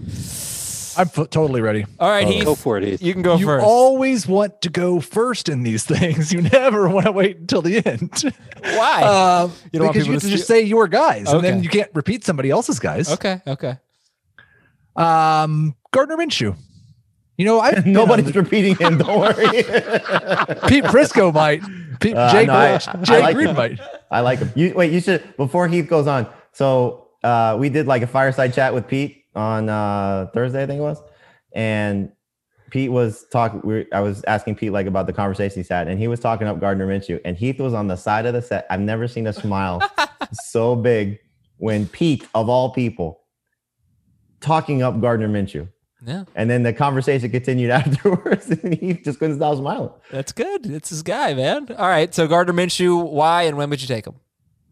[0.99, 1.87] I'm f- totally ready.
[2.01, 2.45] All right, Heath.
[2.45, 3.01] Go for it, Heath.
[3.01, 3.65] You can go you first.
[3.65, 6.33] always want to go first in these things.
[6.33, 8.35] You never want to wait until the end.
[8.65, 9.03] Why?
[9.05, 11.45] Um, You don't want because you people get to to just say your guys, and
[11.45, 13.09] then you can't repeat somebody else's guys.
[13.13, 13.79] okay, okay.
[14.97, 16.57] Um, Gardner Minshew.
[17.39, 18.99] You know, I Nobody's repeating him.
[18.99, 19.35] Don't worry.
[20.69, 21.63] Pete Prisco might.
[22.01, 23.57] Pete, Uh, Jay, no, I- Jay I like Green him.
[23.57, 23.81] might.
[24.11, 24.53] I like him.
[24.55, 24.93] You wait.
[24.93, 26.27] You should before Heath goes on.
[26.53, 30.79] So uh, we did like a fireside chat with Pete on uh, Thursday, I think
[30.79, 31.01] it was,
[31.55, 32.13] and
[32.71, 33.63] Pete was talking.
[33.65, 36.47] We I was asking Pete like about the conversation he's had, and he was talking
[36.47, 38.67] up Gardner Minshew, and Heath was on the side of the set.
[38.69, 39.81] I've never seen a smile
[40.33, 41.19] so big
[41.57, 43.21] when Pete, of all people,
[44.41, 45.69] talking up Gardner Minshew.
[46.05, 49.91] Yeah, And then the conversation continued afterwards, and he just couldn't stop smiling.
[50.11, 50.67] that's good.
[50.67, 51.69] It's his guy, man.
[51.79, 54.15] All right, so Gardner Minshew, why and when would you take him?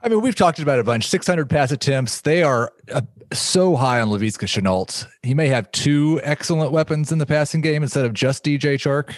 [0.03, 1.07] I mean, we've talked about it a bunch.
[1.09, 2.23] 600 pass attempts.
[2.23, 5.07] They are uh, so high on Laviska Shenault.
[5.23, 9.13] He may have two excellent weapons in the passing game instead of just DJ Chark.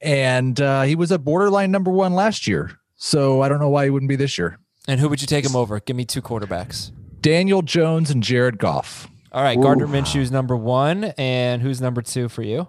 [0.00, 2.72] And uh, he was a borderline number one last year.
[2.96, 4.58] So I don't know why he wouldn't be this year.
[4.88, 5.78] And who would you take him over?
[5.78, 6.90] Give me two quarterbacks.
[7.20, 9.08] Daniel Jones and Jared Goff.
[9.32, 12.68] All right, Gardner Minshew's number one, and who's number two for you?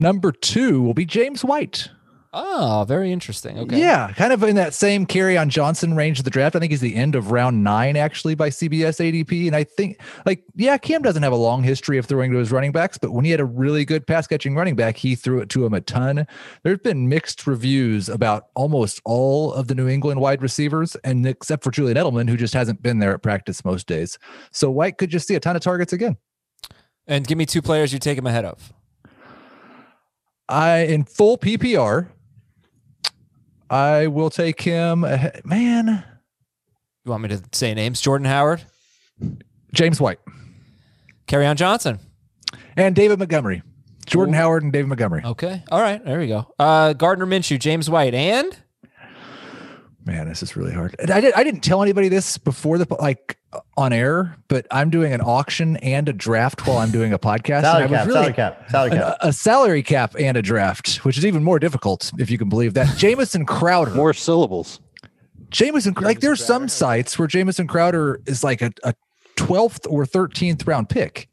[0.00, 1.90] Number two will be James White.
[2.36, 3.56] Oh, very interesting.
[3.60, 3.78] Okay.
[3.78, 6.56] Yeah, kind of in that same Kerryon Johnson range of the draft.
[6.56, 9.46] I think he's the end of round nine, actually, by CBS ADP.
[9.46, 12.50] And I think, like, yeah, Cam doesn't have a long history of throwing to his
[12.50, 15.38] running backs, but when he had a really good pass catching running back, he threw
[15.38, 16.26] it to him a ton.
[16.64, 21.62] There's been mixed reviews about almost all of the New England wide receivers, and except
[21.62, 24.18] for Julian Edelman, who just hasn't been there at practice most days.
[24.50, 26.16] So White could just see a ton of targets again.
[27.06, 28.72] And give me two players you take him ahead of.
[30.48, 32.08] I in full PPR.
[33.74, 35.04] I will take him.
[35.04, 36.04] ahe- Man,
[37.04, 38.00] You want me to say names?
[38.00, 38.62] Jordan Howard,
[39.72, 40.20] James White
[41.26, 41.98] Kerryon Johnson.
[42.76, 43.62] and David Montgomery.
[44.06, 44.38] Jordan Ooh.
[44.38, 45.22] Howard and David Montgomery.
[45.24, 45.62] Okay.
[45.70, 46.04] All right.
[46.04, 46.46] There we go.
[46.58, 48.56] Uh, Gardner Minshew, James White, and
[50.06, 50.94] Man, this is really hard.
[50.98, 51.32] And I did.
[51.32, 53.38] I didn't tell anybody this before the like
[53.76, 57.58] on air, but I'm doing an auction and a draft while I'm doing a podcast.
[57.58, 59.16] and I Salary was cap, really- salary cap, salary cap.
[59.22, 62.50] A, a salary cap and a draft, which is even more difficult if you can
[62.50, 62.98] believe that.
[62.98, 63.92] Jamison Crowder.
[63.92, 64.78] More syllables.
[65.48, 68.92] Jamison, like there's some sites where Jamison Crowder is like a, a
[69.36, 71.28] 12th or 13th round pick.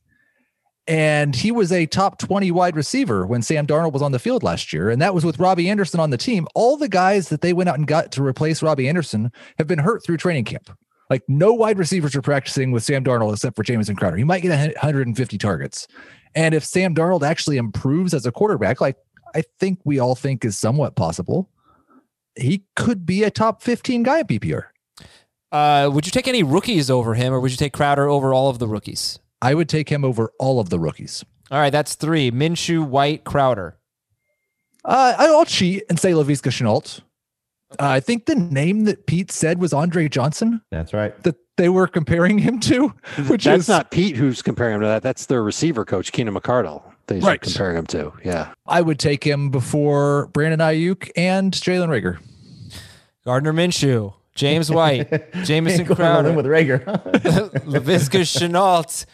[0.91, 4.43] And he was a top 20 wide receiver when Sam Darnold was on the field
[4.43, 4.89] last year.
[4.89, 6.49] And that was with Robbie Anderson on the team.
[6.53, 9.79] All the guys that they went out and got to replace Robbie Anderson have been
[9.79, 10.69] hurt through training camp.
[11.09, 14.17] Like no wide receivers are practicing with Sam Darnold except for Jamison Crowder.
[14.17, 15.87] He might get a 150 targets.
[16.35, 18.97] And if Sam Darnold actually improves as a quarterback, like
[19.33, 21.49] I think we all think is somewhat possible,
[22.35, 24.65] he could be a top 15 guy at PPR.
[25.53, 28.49] Uh, would you take any rookies over him, or would you take Crowder over all
[28.49, 29.19] of the rookies?
[29.41, 31.23] I would take him over all of the rookies.
[31.49, 33.77] All right, that's three: Minshew, White, Crowder.
[34.83, 37.01] Uh, I'll cheat and say Laviska Shenault.
[37.79, 41.17] Uh, I think the name that Pete said was Andre Johnson That's right.
[41.23, 42.89] that they were comparing him to,
[43.27, 45.03] which That's is not Pete who's comparing him to that.
[45.03, 46.81] That's their receiver coach, Keenan McCardell.
[47.07, 47.39] That he's Right.
[47.39, 48.11] comparing him to.
[48.25, 48.53] Yeah.
[48.67, 52.17] I would take him before Brandon Aiyuk and Jalen Reagor.
[53.25, 56.83] Gardner Minshew, James White, Jamison Going on a limb Crowder, with Rager.
[57.65, 59.05] Laviska Shenault,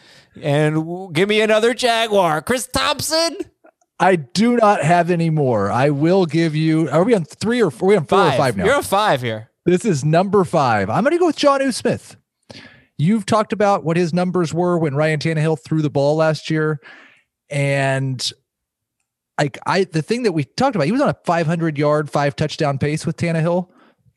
[0.44, 3.38] and give me another Jaguar, Chris Thompson.
[4.00, 5.72] I do not have any more.
[5.72, 6.90] I will give you.
[6.90, 7.88] Are we on three or four?
[7.88, 8.34] Are we on four Five.
[8.34, 8.66] or five now?
[8.66, 9.50] You're on five here.
[9.66, 10.90] This is number five.
[10.90, 12.16] I'm going to go with Jonnu Smith.
[12.98, 16.80] You've talked about what his numbers were when Ryan Tannehill threw the ball last year,
[17.50, 18.32] and
[19.40, 22.36] like I, the thing that we talked about, he was on a 500 yard, five
[22.36, 23.70] touchdown pace with Tannehill,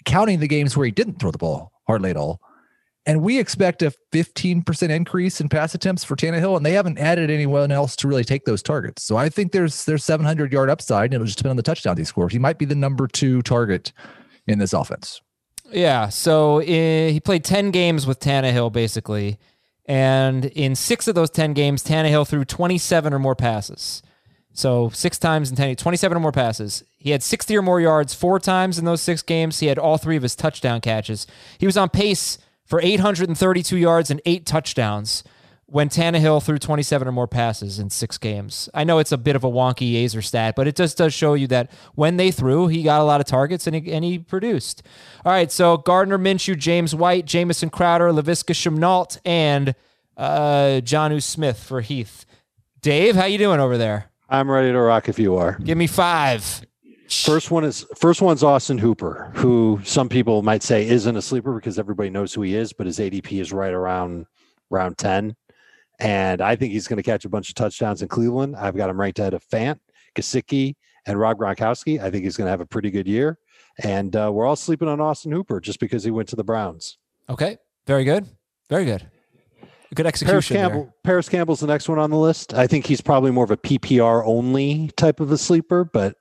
[0.05, 2.41] counting the games where he didn't throw the ball hardly at all.
[3.11, 7.29] And we expect a 15% increase in pass attempts for Tannehill, and they haven't added
[7.29, 9.03] anyone else to really take those targets.
[9.03, 11.99] So I think there's there's 700 yard upside, and it'll just depend on the touchdowns
[11.99, 12.33] he scores.
[12.33, 13.93] He might be the number two target
[14.47, 15.21] in this offense.
[15.73, 16.09] Yeah.
[16.09, 19.41] So uh, he played 10 games with Tannehill, basically.
[19.87, 24.05] And in six of those 10 games, Tannehill threw 27 or more passes.
[24.53, 26.85] So six times in 10, 27 or more passes.
[26.97, 29.59] He had 60 or more yards four times in those six games.
[29.59, 31.27] He had all three of his touchdown catches.
[31.59, 32.39] He was on pace
[32.71, 35.25] for 832 yards and eight touchdowns
[35.67, 38.69] when Tannehill threw 27 or more passes in six games.
[38.73, 41.35] I know it's a bit of a wonky Aizer stat, but it just does show
[41.35, 44.21] you that when they threw, he got a lot of targets and he, and he
[44.21, 44.85] produced.
[45.25, 49.75] All right, so Gardner Minshew, James White, Jamison Crowder, Laviska Shenault, and
[50.17, 52.25] uh, Jonnu Smith for Heath.
[52.81, 54.11] Dave, how you doing over there?
[54.29, 55.59] I'm ready to rock if you are.
[55.59, 56.63] Give me five.
[57.11, 61.55] First one is first one's Austin Hooper, who some people might say isn't a sleeper
[61.55, 64.27] because everybody knows who he is, but his ADP is right around
[64.71, 65.35] round 10.
[65.99, 68.57] And I think he's going to catch a bunch of touchdowns in Cleveland.
[68.57, 69.79] I've got him ranked ahead of Fant,
[70.15, 72.01] Gesicki, and Rob Gronkowski.
[72.01, 73.39] I think he's going to have a pretty good year.
[73.83, 76.97] And uh, we're all sleeping on Austin Hooper just because he went to the Browns.
[77.29, 78.27] Okay, very good.
[78.69, 79.11] Very good.
[79.93, 80.55] Good Paris execution.
[80.55, 80.69] there.
[80.69, 80.95] Campbell.
[81.03, 82.55] Parris Campbell's the next one on the list.
[82.55, 86.15] I think he's probably more of a PPR only type of a sleeper, but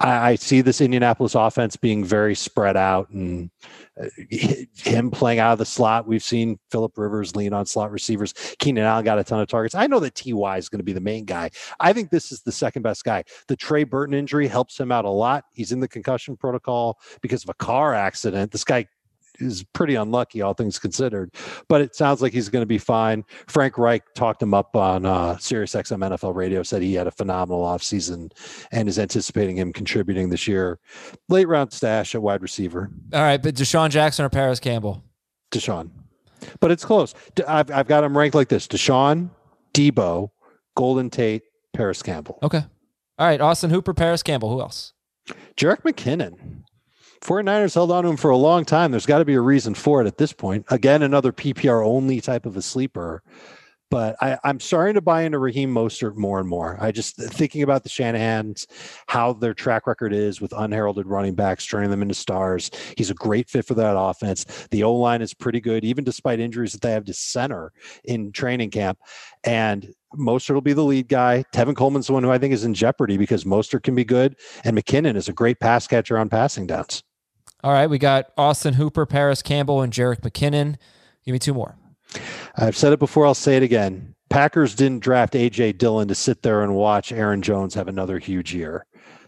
[0.00, 3.50] I, I see this Indianapolis offense being very spread out and
[3.98, 6.06] uh, him playing out of the slot.
[6.06, 8.34] We've seen Philip Rivers lean on slot receivers.
[8.58, 9.74] Keenan Allen got a ton of targets.
[9.74, 11.50] I know that Ty is going to be the main guy.
[11.80, 13.24] I think this is the second best guy.
[13.48, 15.44] The Trey Burton injury helps him out a lot.
[15.54, 18.52] He's in the concussion protocol because of a car accident.
[18.52, 18.86] This guy
[19.38, 21.34] is pretty unlucky, all things considered.
[21.68, 23.24] But it sounds like he's going to be fine.
[23.46, 27.10] Frank Reich talked him up on uh, Sirius XM NFL Radio, said he had a
[27.10, 28.32] phenomenal offseason
[28.72, 30.78] and is anticipating him contributing this year.
[31.28, 35.02] Late round stash at wide receiver, All right, but DeSean Jackson or Parris Campbell?
[35.50, 35.90] DeSean.
[36.60, 37.14] But it's close.
[37.46, 39.30] I've, I've got him ranked like this DeSean,
[39.74, 40.30] Deebo,
[40.76, 41.42] Golden Tate,
[41.74, 42.38] Parris Campbell.
[42.42, 42.64] Okay.
[43.18, 44.50] All right, Austin Hooper, Parris Campbell.
[44.52, 44.92] Who else?
[45.56, 46.62] Jerick McKinnon.
[47.20, 48.90] 49ers held on to him for a long time.
[48.90, 50.66] There's got to be a reason for it at this point.
[50.68, 53.22] Again, another PPR only type of a sleeper.
[53.88, 56.76] But I, I'm starting to buy into Raheem Mostert more and more.
[56.80, 58.66] I just uh, thinking about the Shanahan's,
[59.06, 62.70] how their track record is with unheralded running backs, turning them into stars.
[62.96, 64.44] He's a great fit for that offense.
[64.72, 67.72] The O line is pretty good, even despite injuries that they have to center
[68.04, 68.98] in training camp.
[69.44, 71.44] And Mostert will be the lead guy.
[71.52, 74.36] Tevin Coleman's the one who I think is in jeopardy because Mostert can be good,
[74.64, 77.04] and McKinnon is a great pass catcher on passing downs.
[77.62, 80.76] All right, we got Austin Hooper, Parris Campbell, and Jerick McKinnon.
[81.24, 81.76] Give me two more.
[82.56, 84.14] I've said it before, I'll say it again.
[84.28, 88.54] Packers didn't draft AJ Dillon to sit there and watch Aaron Jones have another huge
[88.54, 88.86] year.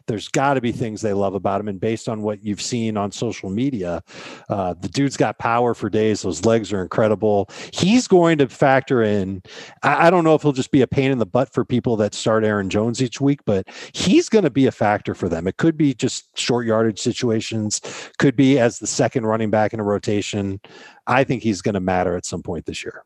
[0.09, 1.69] There's got to be things they love about him.
[1.69, 4.03] And based on what you've seen on social media,
[4.49, 6.23] uh, the dude's got power for days.
[6.23, 7.49] Those legs are incredible.
[7.73, 9.43] He's going to factor in.
[9.83, 11.97] I, I don't know if he'll just be a pain in the butt for people
[11.99, 15.47] that start Aaron Jones each week, but he's going to be a factor for them.
[15.47, 17.81] It could be just short yardage situations,
[18.19, 20.61] could be as the second running back in a rotation.
[21.07, 23.05] I think he's going to matter at some point this year.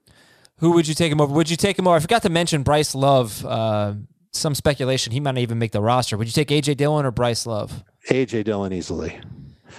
[0.58, 1.34] Who would you take him over?
[1.34, 1.96] Would you take him over?
[1.96, 3.44] I forgot to mention Bryce Love.
[3.44, 3.94] Uh,
[4.32, 6.16] some speculation he might not even make the roster.
[6.16, 7.84] Would you take AJ Dillon or Bryce Love?
[8.08, 9.20] AJ Dillon easily.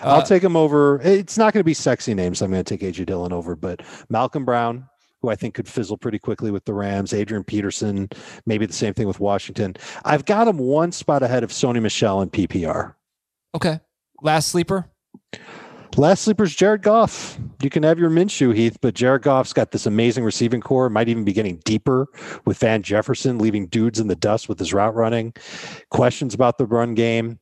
[0.03, 0.99] Uh, I'll take him over.
[1.03, 2.41] It's not going to be sexy names.
[2.41, 4.87] I'm going to take AJ Dillon over, but Malcolm Brown,
[5.21, 8.09] who I think could fizzle pretty quickly with the Rams, Adrian Peterson,
[8.45, 9.75] maybe the same thing with Washington.
[10.05, 12.95] I've got him one spot ahead of Sony Michel in PPR.
[13.55, 13.79] Okay.
[14.21, 14.89] Last sleeper.
[15.95, 17.37] Last sleeper's Jared Goff.
[17.61, 20.89] You can have your Minshew, Heath, but Jared Goff's got this amazing receiving corps.
[20.89, 22.07] Might even be getting deeper
[22.45, 25.33] with Van Jefferson, leaving dudes in the dust with his route running.
[25.91, 27.39] Questions about the run game.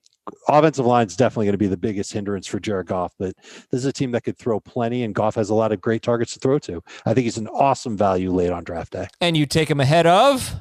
[0.49, 3.33] offensive line is definitely going to be the biggest hindrance for Jared Goff, but
[3.71, 6.01] this is a team that could throw plenty, and Goff has a lot of great
[6.01, 6.83] targets to throw to.
[7.05, 9.07] I think he's an awesome value late on draft day.
[9.21, 10.55] And you take him ahead of?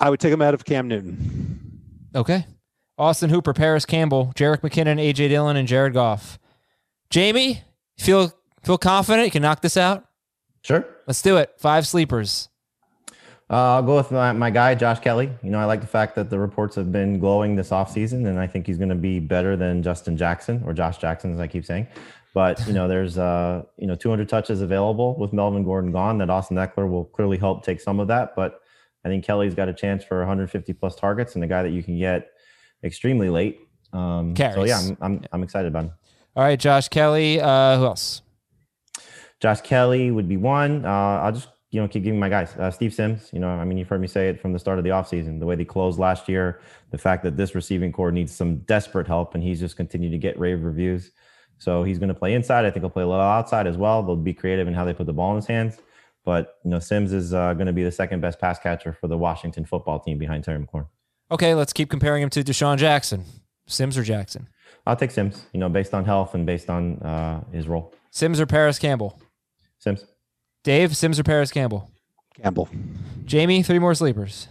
[0.00, 1.80] I would take him out of Cam Newton.
[2.14, 2.44] Okay.
[2.98, 6.38] Austin Hooper, Parris Campbell, Jerick McKinnon, AJ Dillon, and Jared Goff.
[7.12, 7.62] Jamie,
[7.98, 8.32] feel
[8.64, 10.06] feel confident you can knock this out?
[10.62, 10.86] Sure.
[11.06, 11.52] Let's do it.
[11.58, 12.48] Five sleepers.
[13.50, 15.30] Uh, I'll go with my, my guy, Josh Kelley.
[15.42, 18.40] You know, I like the fact that the reports have been glowing this offseason, and
[18.40, 21.46] I think he's going to be better than Justin Jackson or Josh Jackson, as I
[21.46, 21.86] keep saying.
[22.32, 26.30] But, you know, there's, uh, you know, 200 touches available with Melvin Gordon gone that
[26.30, 28.34] Austin Ekeler will clearly help take some of that.
[28.34, 28.58] But
[29.04, 31.82] I think Kelley's got a chance for 150 plus targets and a guy that you
[31.82, 32.30] can get
[32.82, 33.58] extremely late.
[33.92, 35.92] Um, so, yeah, I'm, I'm, I'm excited about him.
[36.34, 37.40] All right, Josh Kelley.
[37.40, 38.22] Uh, who else?
[39.40, 40.84] Josh Kelley would be one.
[40.84, 42.54] Uh, I'll just you know keep giving my guys.
[42.56, 43.28] Uh, Steve Sims.
[43.32, 45.40] You know, I mean, you've heard me say it from the start of the offseason.
[45.40, 46.60] The way they closed last year,
[46.90, 50.18] the fact that this receiving corps needs some desperate help, and he's just continued to
[50.18, 51.10] get rave reviews.
[51.58, 52.64] So he's going to play inside.
[52.64, 54.02] I think he'll play a little outside as well.
[54.02, 55.78] They'll be creative in how they put the ball in his hands.
[56.24, 59.06] But you know, Sims is uh, going to be the second best pass catcher for
[59.06, 60.86] the Washington football team behind Terry McLaurin.
[61.30, 63.24] Okay, let's keep comparing him to Deshaun Jackson.
[63.66, 64.48] Sims or Jackson?
[64.86, 65.46] I'll take Sims.
[65.52, 67.94] You know, based on health and based on uh, his role.
[68.10, 69.18] Sims or Parris Campbell?
[69.78, 70.04] Sims.
[70.64, 71.90] Dave, Sims or Parris Campbell?
[72.40, 72.68] Campbell.
[73.24, 74.48] Jamie, three more sleepers.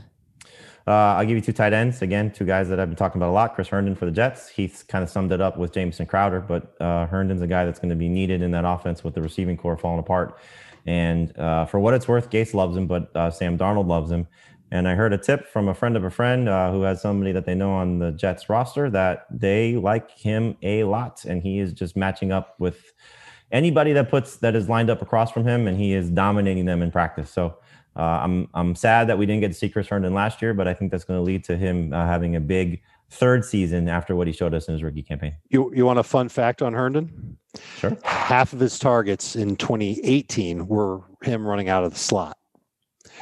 [0.87, 2.01] Uh, I'll give you two tight ends.
[2.01, 3.55] Again, two guys that I've been talking about a lot.
[3.55, 4.49] Chris Herndon for the Jets.
[4.49, 7.79] Heath kind of summed it up with Jamison Crowder, but uh, Herndon's a guy that's
[7.79, 10.39] going to be needed in that offense with the receiving corps falling apart.
[10.85, 14.27] And uh, for what it's worth, Gase loves him, but uh, Sam Darnold loves him.
[14.71, 17.33] And I heard a tip from a friend of a friend uh, who has somebody
[17.33, 21.59] that they know on the Jets roster that they like him a lot, and he
[21.59, 22.93] is just matching up with
[23.51, 26.81] anybody that puts that is lined up across from him, and he is dominating them
[26.81, 27.29] in practice.
[27.29, 27.57] So
[27.97, 30.67] uh, I'm I'm sad that we didn't get to see Chris Herndon last year, but
[30.67, 34.15] I think that's going to lead to him uh, having a big third season after
[34.15, 35.35] what he showed us in his rookie campaign.
[35.49, 37.37] You you want a fun fact on Herndon?
[37.77, 37.97] Sure.
[38.03, 42.37] Half of his targets in 2018 were him running out of the slot.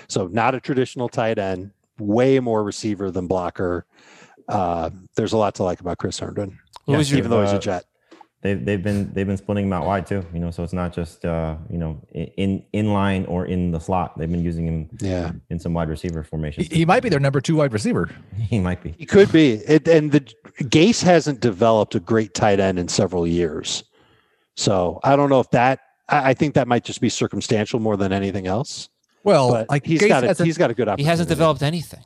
[0.07, 3.85] So not a traditional tight end, way more receiver than blocker.
[4.47, 7.53] Uh, there's a lot to like about Chris Herndon, Who was your- even though he's
[7.53, 7.85] uh, a Jet.
[8.41, 10.25] They've they've been they've been splitting him out wide too.
[10.33, 13.79] You know, so it's not just uh, you know in in line or in the
[13.79, 14.17] slot.
[14.17, 16.67] They've been using him Yeah, in some wide receiver He, formations.
[16.67, 18.09] he might be their number two wide receiver.
[18.37, 18.95] He might be.
[18.97, 19.55] he could be.
[19.67, 20.21] It, and the
[20.61, 23.83] Gase hasn't developed a great tight end in several years,
[24.55, 25.79] so I don't know if that.
[26.07, 28.87] I, I think that might just be circumstantial more than anything else.
[29.23, 31.61] Well, But like he's Gase got a, hasn't- he's got a good He hasn't developed
[31.61, 32.03] anything.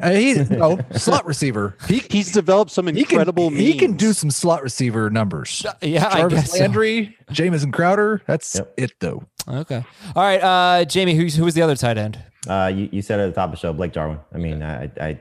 [0.00, 1.76] uh, he no slot receiver.
[1.88, 3.50] He He's developed some he can incredible.
[3.50, 5.64] he can do some slot receiver numbers.
[5.82, 6.52] Yeah, I Jarvis guess.
[6.52, 6.58] so.
[6.60, 8.22] Landry, Jamison Crowder.
[8.26, 8.74] That's Yep.
[8.78, 9.24] it though.
[9.48, 9.84] Okay.
[10.14, 12.18] All right, uh, Jamie, who's who was the other tight end?
[12.48, 14.18] Uh, you, you said at the top of the show, Blake Jarwin.
[14.34, 15.20] I mean, I, I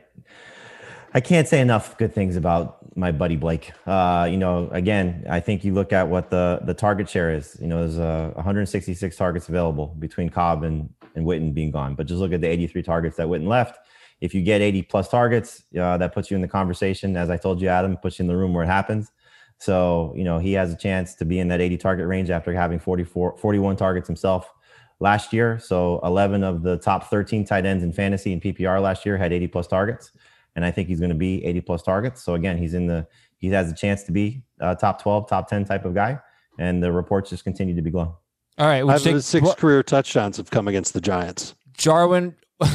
[1.14, 3.72] I can't say enough good things about my buddy Blake.
[3.86, 7.58] Uh, you know, again, I think you look at what the the target share is.
[7.60, 11.96] You know, there's uh, 166 targets available between Cobb and and Witten being gone.
[11.96, 13.80] But just look at the 83 targets that Witten left.
[14.22, 17.18] If you get 80 plus targets, uh, that puts you in the conversation.
[17.18, 19.12] As I told you, Adam, puts you in the room where it happens.
[19.58, 22.54] So, you know, he has a chance to be in that 80 target range after
[22.54, 24.52] having 44, 41 targets himself
[25.00, 25.60] last year.
[25.60, 29.34] So 11 of the top 13 tight ends in fantasy and PPR last year had
[29.34, 30.12] 80 plus targets.
[30.56, 32.24] And I think he's going to be 80 plus targets.
[32.24, 35.47] So again, he's in the, he has a chance to be a top 12, top
[35.49, 36.20] 10 type of guy.
[36.60, 38.14] And the reports just continue to be glowing.
[38.58, 41.56] All right, we'll take six Ro- career touchdowns have come against the Giants.
[41.78, 42.36] Jarwin,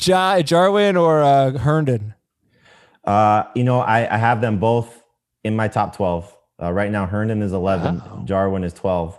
[0.00, 2.14] ja, Jarwin or uh, Herndon.
[3.04, 5.02] Uh, you know, I, I have them both
[5.42, 6.36] in my top 12.
[6.62, 8.22] Uh, right now, Herndon is 11, Wow.
[8.24, 9.18] Jarwin is 12.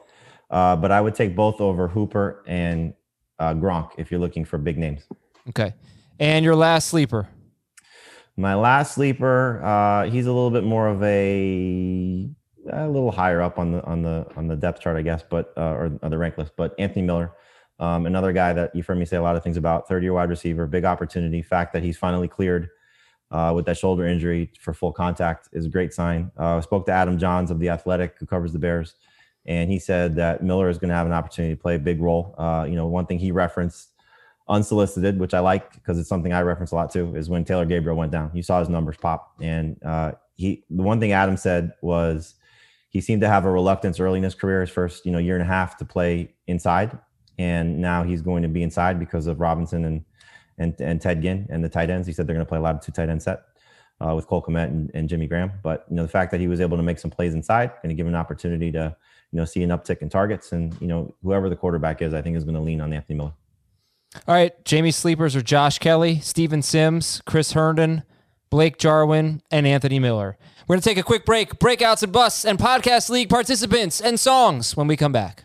[0.49, 2.93] Uh, but I would take both over Hooper and
[3.39, 5.01] uh, Gronk if you're looking for big names.
[5.49, 5.73] Okay,
[6.19, 7.27] and your last sleeper.
[8.37, 12.29] My last sleeper, uh, he's a little bit more of a
[12.71, 15.53] a little higher up on the on the on the depth chart, I guess, but
[15.55, 16.53] uh, or, the rank list.
[16.57, 17.31] But Anthony Miller,
[17.79, 19.87] um, another guy that you've heard me say a lot of things about.
[19.87, 21.41] Third year wide receiver, big opportunity.
[21.41, 22.69] Fact that he's finally cleared
[23.31, 26.31] uh, with that shoulder injury for full contact is a great sign.
[26.37, 28.95] Uh, I spoke to Adam Jahns of the Athletic, who covers the Bears,
[29.45, 32.01] and he said that Miller is going to have an opportunity to play a big
[32.01, 32.35] role.
[32.37, 33.91] Uh, you know, one thing he referenced
[34.47, 37.65] unsolicited, which I like because it's something I reference a lot too, is when Taylor
[37.65, 38.31] Gabriel went down.
[38.33, 42.35] You saw his numbers pop, and uh, he the one thing Adam said was
[42.89, 45.35] he seemed to have a reluctance early in his career, his first you know year
[45.35, 46.97] and a half to play inside,
[47.37, 50.05] and now he's going to be inside because of Robinson and
[50.57, 52.07] and and Ted Ginn and the tight ends.
[52.07, 53.43] He said they're going to play a lot of two tight end set.
[54.05, 56.49] Uh, with Cole Kmet and, and Jimmy Graham, but you know the fact that he
[56.49, 58.93] was able to make some plays inside, to give him an opportunity to
[59.31, 62.21] you know see an uptick in targets, and you know whoever the quarterback is, I
[62.21, 63.31] think is going to lean on Anthony Miller.
[64.27, 68.03] All right, Jamie sleepers are Josh Kelley, Steven Sims, Chris Herndon,
[68.49, 70.37] Blake Jarwin, and Anthony Miller.
[70.67, 71.59] We're going to take a quick break.
[71.59, 75.43] Breakouts and busts and podcast league participants and songs when we come back.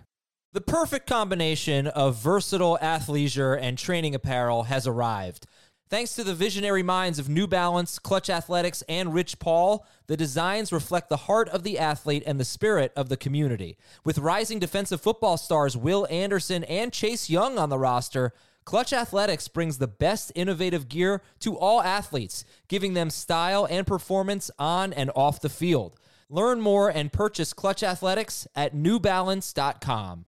[0.53, 5.47] The perfect combination of versatile athleisure and training apparel has arrived.
[5.91, 10.73] Thanks to the visionary minds of New Balance, Clutch Athletics, and Rich Paul, the designs
[10.73, 13.77] reflect the heart of the athlete and the spirit of the community.
[14.05, 18.33] With rising defensive football stars Will Anderson and Chase Young on the roster,
[18.65, 24.51] Clutch Athletics brings the best innovative gear to all athletes, giving them style and performance
[24.59, 25.97] on and off the field.
[26.29, 30.27] Learn more and purchase Clutch Athletics at newbalance.com.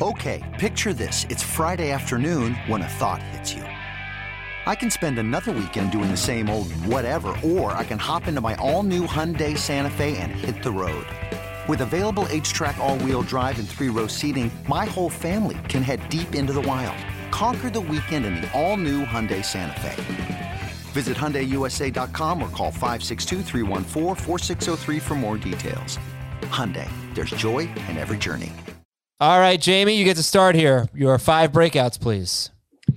[0.00, 1.24] Okay, picture this.
[1.28, 3.62] It's Friday afternoon when a thought hits you.
[3.62, 8.40] I can spend another weekend doing the same old whatever, or I can hop into
[8.40, 11.06] my all new Hyundai Santa Fe and hit the road.
[11.68, 16.08] With available HTRAC, all wheel drive, and three row seating, my whole family can head
[16.08, 16.96] deep into the wild.
[17.30, 20.62] Conquer the weekend in the all new Hyundai Santa Fe.
[20.92, 25.98] Visit HyundaiUSA.com or call 562-314-4603 for more details.
[26.44, 28.50] Hyundai, there's joy in every journey.
[29.20, 30.88] All right, Jamie, you get to start here.
[30.94, 32.48] Your five breakouts, please.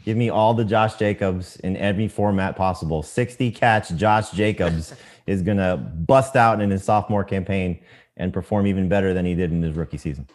[0.05, 3.03] Give me all the Josh Jacobs in every format possible.
[3.03, 4.95] 60 catch Josh Jacobs
[5.28, 7.82] is going to bust out in his sophomore campaign
[8.22, 10.28] and perform even better than he did in his rookie season.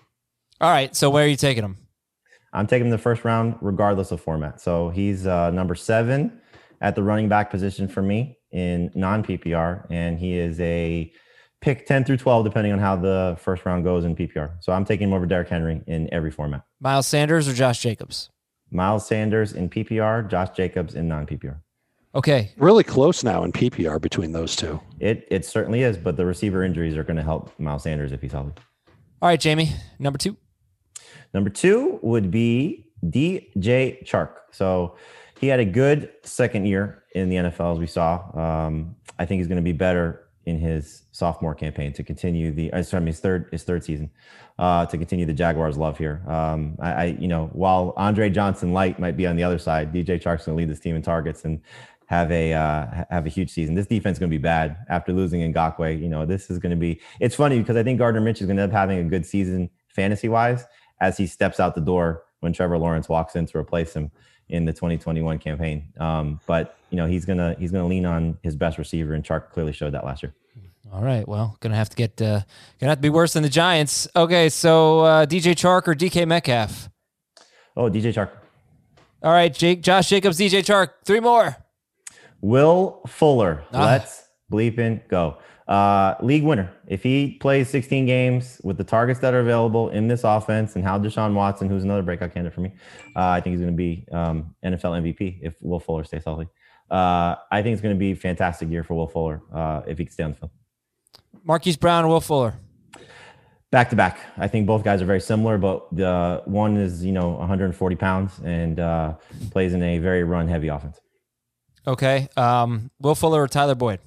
[0.61, 1.79] All right, so where are you taking him?
[2.53, 4.61] I'm taking him the first round, regardless of format.
[4.61, 6.41] So he's uh, number seven
[6.81, 11.13] at the running back position for me in non PPR, and he is a
[11.61, 14.57] pick 10 through 12, depending on how the first round goes in PPR.
[14.61, 16.63] So I'm taking him over Derrick Henry in every format.
[16.81, 18.31] Miles Sanders or Josh Jacobs?
[18.71, 21.61] Miles Sanders in PPR, Josh Jacobs in non PPR.
[22.15, 22.53] Okay.
[22.57, 24.81] Really close now in PPR between those two.
[25.01, 28.23] It it certainly is, but the receiver injuries are going to help Miles Sanders if
[28.23, 28.53] he's healthy.
[29.21, 30.37] All right, Jamie, number two.
[31.35, 34.37] Number two would be DJ Chark.
[34.53, 34.97] So
[35.39, 38.31] he had a good second year in the NFL, as we saw.
[38.39, 42.73] Um, I think he's going to be better in his sophomore campaign to continue the.
[42.73, 44.11] Uh, sorry, his third his third season
[44.59, 46.23] uh, to continue the Jaguars' love here.
[46.27, 49.93] Um, I, I, you know, while Andre Johnson Light might be on the other side,
[49.93, 51.61] DJ Chark's going to lead this team in targets and
[52.07, 53.75] have a uh, have a huge season.
[53.75, 56.01] This defense is going to be bad after losing Ngakoue.
[56.01, 57.01] You know, this is going to be.
[57.21, 59.27] It's funny because I think Gardner Mitch is going to end up having a good
[59.27, 60.65] season fantasy wise
[61.01, 64.11] as he steps out the door when Trevor Lawrence walks in to replace him
[64.49, 65.93] in the 2021 campaign.
[65.99, 69.51] Um, but you know, he's gonna he's gonna lean on his best receiver, and Chark
[69.51, 70.35] clearly showed that last year.
[70.93, 71.27] All right.
[71.27, 72.43] Well, gonna have to get uh,
[72.81, 74.07] gonna have to be worse than the Giants.
[74.15, 76.89] Okay, so uh, DJ Chark or DK Metcalf.
[77.77, 78.31] Oh, DJ Chark.
[79.23, 80.91] All right, Jake, Josh Jacobs, DJ Chark.
[81.05, 81.57] Three more.
[82.41, 83.65] Will Fuller.
[83.73, 83.85] Ah.
[83.85, 85.39] Let's bleeping go.
[85.69, 86.73] Uh, league winner.
[86.87, 90.85] If he plays 16 games with the targets that are available in this offense and
[90.85, 92.73] how Deshaun Watson, who's another breakout candidate for me,
[93.17, 96.47] uh, I think he's going to be um, NFL MVP if Will Fuller stays healthy.
[96.89, 99.99] Uh, I think it's going to be a fantastic year for Will Fuller uh, if
[99.99, 100.51] he can stay on the field.
[101.43, 102.55] Marquise Brown Will Fuller.
[103.73, 104.21] Back to back.
[104.39, 108.39] I think both guys are very similar, but the one is, you know, 140 pounds
[108.45, 109.15] and uh,
[109.51, 111.01] plays in a very run heavy offense.
[111.87, 112.29] Okay.
[112.37, 114.01] Um, Will Fuller or Tyler Boyd.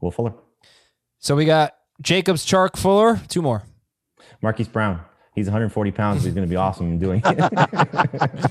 [0.00, 0.34] Will Fuller.
[1.18, 3.20] So we got Jacobs, Chark, Fuller.
[3.28, 3.62] Two more.
[4.40, 5.00] Marquise Brown.
[5.34, 6.24] He's 140 pounds.
[6.24, 8.50] He's going to be awesome in doing it.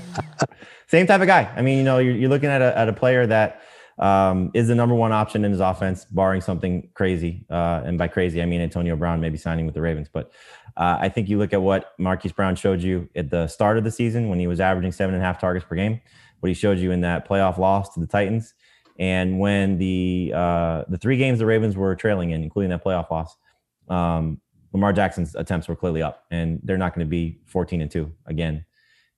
[0.88, 1.52] Same type of guy.
[1.54, 3.62] I mean, you know, you're, you're looking at a, at a player that
[3.98, 7.46] um, is the number one option in his offense, barring something crazy.
[7.48, 10.08] Uh, and by crazy, I mean Antonio Brown maybe signing with the Ravens.
[10.12, 10.32] But
[10.76, 13.84] uh, I think you look at what Marquise Brown showed you at the start of
[13.84, 16.00] the season when he was averaging seven and a half targets per game,
[16.42, 18.54] what he showed you in that playoff loss to the Titans.
[18.98, 23.10] And when the uh, the three games the Ravens were trailing in, including that playoff
[23.10, 23.36] loss,
[23.88, 24.40] um,
[24.72, 28.12] Lamar Jackson's attempts were clearly up, and they're not going to be 14 and two
[28.26, 28.64] again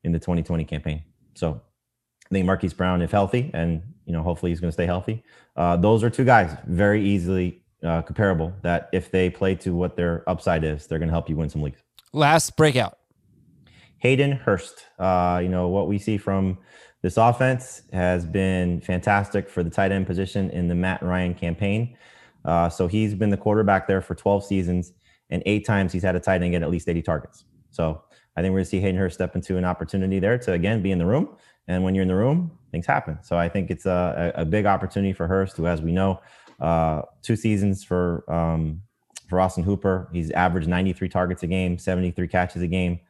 [0.05, 1.03] in the 2020 campaign.
[1.35, 1.61] So
[2.27, 5.25] I think Marquise Brown, if healthy, and you know hopefully he's going to stay healthy,
[5.57, 8.53] uh, those are two guys very easily uh, comparable.
[8.63, 11.49] That if they play to what their upside is, they're going to help you win
[11.49, 11.83] some leagues.
[12.13, 12.99] Last breakout.
[14.05, 14.85] Hayden Hurst.
[14.99, 16.59] Uh, you know what we see from
[17.05, 21.99] this offense has been fantastic for the tight end position in the Matt Ryan campaign.
[22.47, 24.95] Uh, so he's been the quarterback there for 12 seasons,
[25.29, 27.45] and eight times he's had a tight end get at least 80 targets.
[27.69, 28.03] So
[28.39, 30.81] I think we're going to see Hayden Hurst step into an opportunity there to again
[30.81, 31.37] be in the room.
[31.69, 33.19] And when you're in the room, things happen.
[33.21, 36.23] So I think it's a, a big opportunity for Hurst, who, as we know,
[36.59, 38.81] uh, two seasons for um,
[39.29, 40.09] for Austin Hooper.
[40.11, 43.01] He's averaged 93 targets a game, 73 catches a game.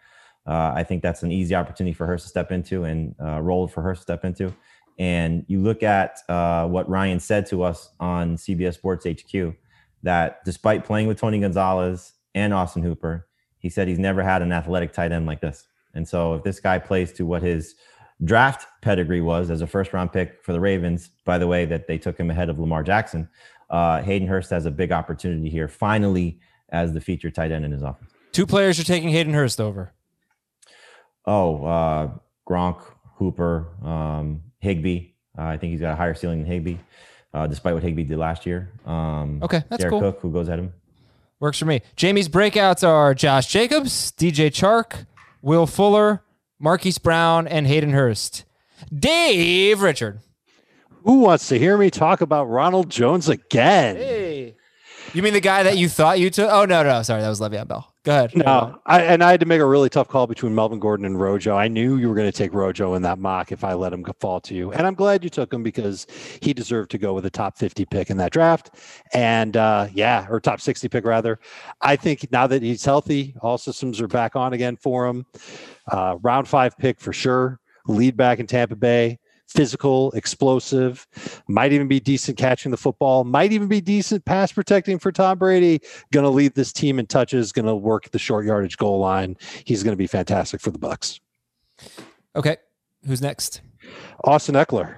[0.46, 3.66] Uh, I think that's an easy opportunity for her to step into and uh, role
[3.66, 4.54] for her to step into.
[4.98, 9.54] And you look at uh, what Ryan said to us on CBS Sports HQ
[10.02, 13.26] that despite playing with Tony Gonzalez and Austin Hooper,
[13.58, 15.66] he said he's never had an athletic tight end like this.
[15.94, 17.74] And so if this guy plays to what his
[18.22, 21.10] draft pedigree was as a first round pick for the Ravens.
[21.24, 23.28] By the way, that they took him ahead of Lamar Jackson.
[23.70, 26.38] Uh, Hayden Hurst has a big opportunity here, finally,
[26.68, 28.10] as the feature tight end in his offense.
[28.32, 29.92] Two players you're taking Hayden Hurst over.
[31.26, 32.10] Oh, uh,
[32.48, 32.82] Gronk,
[33.16, 35.12] Hooper, um, Higbee.
[35.36, 36.76] Uh, I think he's got a higher ceiling than Higbee,
[37.32, 38.70] uh, despite what Higbee did last year.
[38.86, 40.00] Um, Okay, that's Jared cool.
[40.00, 40.72] Cook, who goes at him.
[41.40, 41.82] Works for me.
[41.96, 45.06] Jamie's breakouts are Josh Jacobs, DJ Chark,
[45.42, 46.22] Will Fuller,
[46.60, 48.44] Marquise Brown, and Hayden Hurst.
[48.96, 50.20] Dave Richard.
[51.04, 53.96] Who wants to hear me talk about Ronald Jones again?
[53.96, 54.56] Hey.
[55.12, 56.50] You mean the guy that you thought you took?
[56.50, 57.02] Oh, no, no.
[57.02, 57.20] Sorry.
[57.20, 57.93] That was Le'Veon Bell.
[58.04, 58.36] Go ahead.
[58.36, 61.18] No, I, and I had to make a really tough call between Melvin Gordon and
[61.18, 61.56] Rojo.
[61.56, 64.04] I knew you were going to take Rojo in that mock if I let him
[64.20, 66.06] fall to you, and I'm glad you took him because
[66.42, 68.72] he deserved to go with a top 50 pick in that draft,
[69.14, 71.40] and uh, yeah, or top 60 pick rather.
[71.80, 75.24] I think now that he's healthy, all systems are back on again for him.
[75.90, 77.58] Uh, round five pick for sure.
[77.86, 79.18] Lead back in Tampa Bay.
[79.48, 81.06] Physical, explosive,
[81.46, 85.38] might even be decent catching the football, might even be decent pass protecting for Tom
[85.38, 85.80] Brady
[86.12, 89.36] going to lead this team in touches, going to work the short yardage goal line.
[89.64, 91.20] He's going to be fantastic for the Bucks.
[92.34, 92.56] Okay.
[93.06, 93.60] Who's next?
[94.24, 94.94] Austin Ekeler,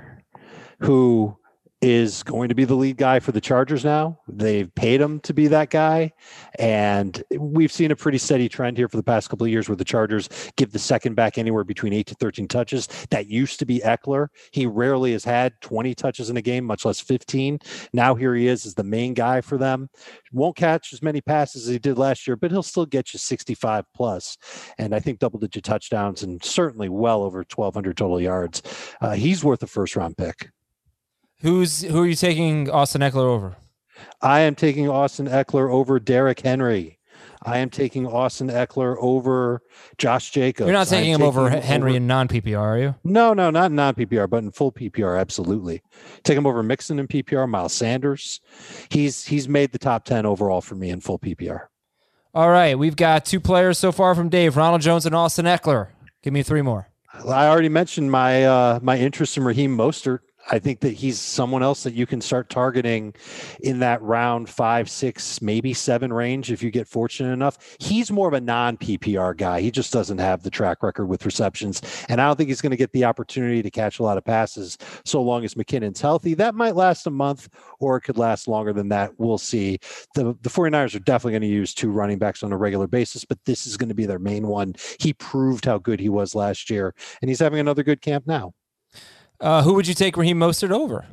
[0.78, 1.36] who
[1.82, 4.18] is going to be the lead guy for the Chargers now.
[4.28, 6.12] They've paid him to be that guy.
[6.58, 9.76] And we've seen a pretty steady trend here for the past couple of years where
[9.76, 12.88] the Chargers give the second back anywhere between 8 to 13 touches.
[13.10, 14.28] That used to be Ekeler.
[14.52, 17.58] He rarely has had 20 touches in a game, much less 15.
[17.92, 19.90] Now here he is as the main guy for them.
[20.32, 23.18] Won't catch as many passes as he did last year, but he'll still get you
[23.18, 24.38] 65 plus.
[24.78, 28.62] And I think double digit touchdowns and certainly well over 1,200 total yards.
[29.00, 30.50] Uh, he's worth a first round pick.
[31.42, 33.56] Who's who are you taking Austin Ekeler over?
[34.22, 36.98] I am taking Austin Ekeler over Derrick Henry.
[37.42, 39.60] I am taking Austin Ekeler over
[39.98, 40.66] Josh Jacobs.
[40.66, 42.94] You're not I'm taking him over him Henry over- in non PPR, are you?
[43.04, 45.82] No, no, not non PPR, but in full PPR, absolutely.
[46.24, 48.40] Take him over Mixon in PPR, Miles Sanders.
[48.90, 51.66] He's he's made the top ten overall for me in full PPR.
[52.34, 52.78] All right.
[52.78, 55.88] We've got two players so far from Dave Ronald Jones and Austin Eckler.
[56.22, 56.88] Give me three more.
[57.26, 60.18] I already mentioned my uh, my interest in Raheem Mostert.
[60.50, 63.14] I think that he's someone else that you can start targeting
[63.60, 67.76] in that round five, six, maybe seven range if you get fortunate enough.
[67.80, 69.60] He's more of a non PPR guy.
[69.60, 71.82] He just doesn't have the track record with receptions.
[72.08, 74.24] And I don't think he's going to get the opportunity to catch a lot of
[74.24, 76.34] passes so long as McKinnon's healthy.
[76.34, 77.48] That might last a month
[77.80, 79.12] or it could last longer than that.
[79.18, 79.78] We'll see.
[80.14, 83.24] The, the 49ers are definitely going to use two running backs on a regular basis,
[83.24, 84.74] but this is going to be their main one.
[85.00, 88.52] He proved how good he was last year, and he's having another good camp now.
[89.40, 91.06] Uh, who would you take Raheem Mostert over?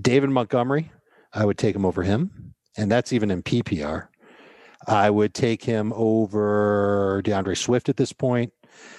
[0.00, 0.90] David Montgomery,
[1.32, 4.08] I would take him over him, and that's even in PPR.
[4.86, 8.52] I would take him over D'Andre Swift at this point.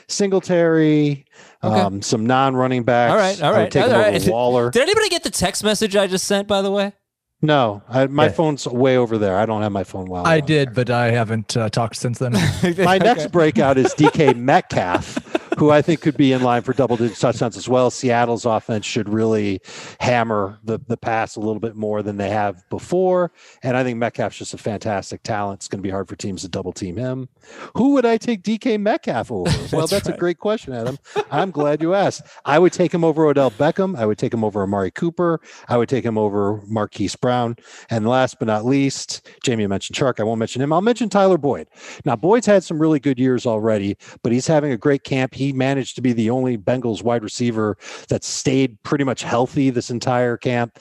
[0.07, 1.25] Singletary,
[1.63, 1.79] Okay.
[1.79, 3.11] um, some non-running backs.
[3.11, 3.59] All right, all right.
[3.59, 4.15] I would take all him right.
[4.21, 4.69] over Waller.
[4.71, 6.93] Did anybody get the text message I just sent, by the way?
[7.41, 8.31] No, I, my Yeah.
[8.33, 9.35] phone's way over there.
[9.37, 10.27] I don't have my phone well.
[10.27, 12.33] I did, but I haven't uh, talked since then.
[12.77, 15.17] My next breakout is DK Metcalf,
[15.61, 17.91] who I think could be in line for double digit touchdowns as well.
[17.91, 19.61] Seattle's offense should really
[19.99, 23.31] hammer the, the pass a little bit more than they have before.
[23.61, 25.59] And I think Metcalf's just a fantastic talent.
[25.59, 27.29] It's going to be hard for teams to double team him.
[27.77, 29.51] Who would I take DK Metcalf over?
[29.71, 30.97] Well, that's a great question, Adam.
[31.29, 32.23] I'm glad you asked.
[32.43, 33.97] I would take him over Odell Beckham.
[33.97, 35.39] I would take him over Amari Cooper.
[35.69, 37.55] I would take him over Marquise Brown.
[37.89, 40.19] And last but not least, Jamie mentioned Chark.
[40.19, 40.73] I won't mention him.
[40.73, 41.67] I'll mention Tyler Boyd.
[42.03, 45.35] Now, Boyd's had some really good years already, but he's having a great camp.
[45.35, 47.77] He managed to be the only Bengals wide receiver
[48.09, 50.79] that stayed pretty much healthy this entire camp.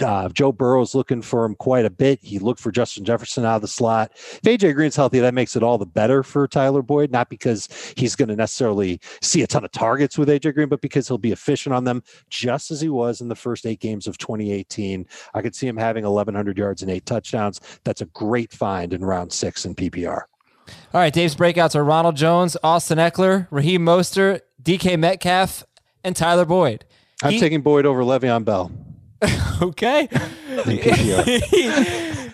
[0.00, 2.18] Uh, Joe Burrow's looking for him quite a bit.
[2.22, 4.12] He looked for Justin Jefferson out of the slot.
[4.14, 7.68] If AJ Green's healthy, that makes it all the better for Tyler Boyd, not because
[7.96, 11.18] he's going to necessarily see a ton of targets with AJ Green, but because he'll
[11.18, 15.06] be efficient on them, just as he was in the first eight games of 2018.
[15.34, 17.60] I could see him having 1,100 yards and eight touchdowns.
[17.84, 20.22] That's a great find in round six in PPR.
[20.94, 25.64] All right, Dave's breakouts are Ronald Jones, Austin Ekeler, Raheem Mostert, DK Metcalf,
[26.04, 26.84] and Tyler Boyd.
[27.22, 28.70] I'm He- taking Boyd over Le'Veon Bell.
[29.62, 30.08] Okay.
[30.66, 30.78] in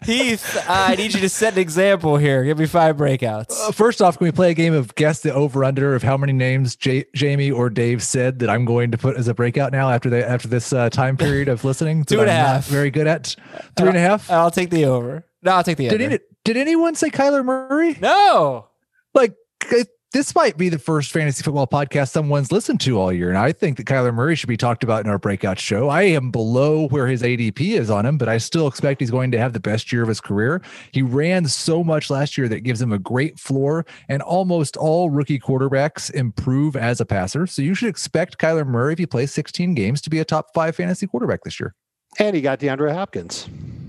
[0.04, 2.44] Heath, I need you to set an example here.
[2.44, 3.50] Give me five breakouts.
[3.58, 6.16] Uh, first off, can we play a game of guess the over under of how
[6.16, 9.72] many names J- Jamie or Dave said that I'm going to put as a breakout
[9.72, 12.04] now after the after this uh, time period of listening?
[12.06, 12.66] Two that and a I'm not half.
[12.68, 13.34] Very good at
[13.76, 14.30] three and a half.
[14.30, 15.24] I'll take the over.
[15.42, 16.14] No, I'll take the Did under.
[16.14, 17.96] any, did anyone say Kyler Murray?
[18.00, 18.68] no.
[19.14, 23.28] Like, I this might be the first fantasy football podcast someone's listened to all year.
[23.28, 25.90] And I think that Kyler Murray should be talked about in our breakout show.
[25.90, 29.30] I am below where his ADP is on him, but I still expect he's going
[29.32, 30.62] to have the best year of his career.
[30.92, 35.10] He ran so much last year that gives him a great floor, and almost all
[35.10, 37.46] rookie quarterbacks improve as a passer.
[37.46, 40.46] So you should expect Kyler Murray, if he plays 16 games, to be a top
[40.54, 41.74] five fantasy quarterback this year.
[42.18, 43.48] And he got DeAndre Hopkins.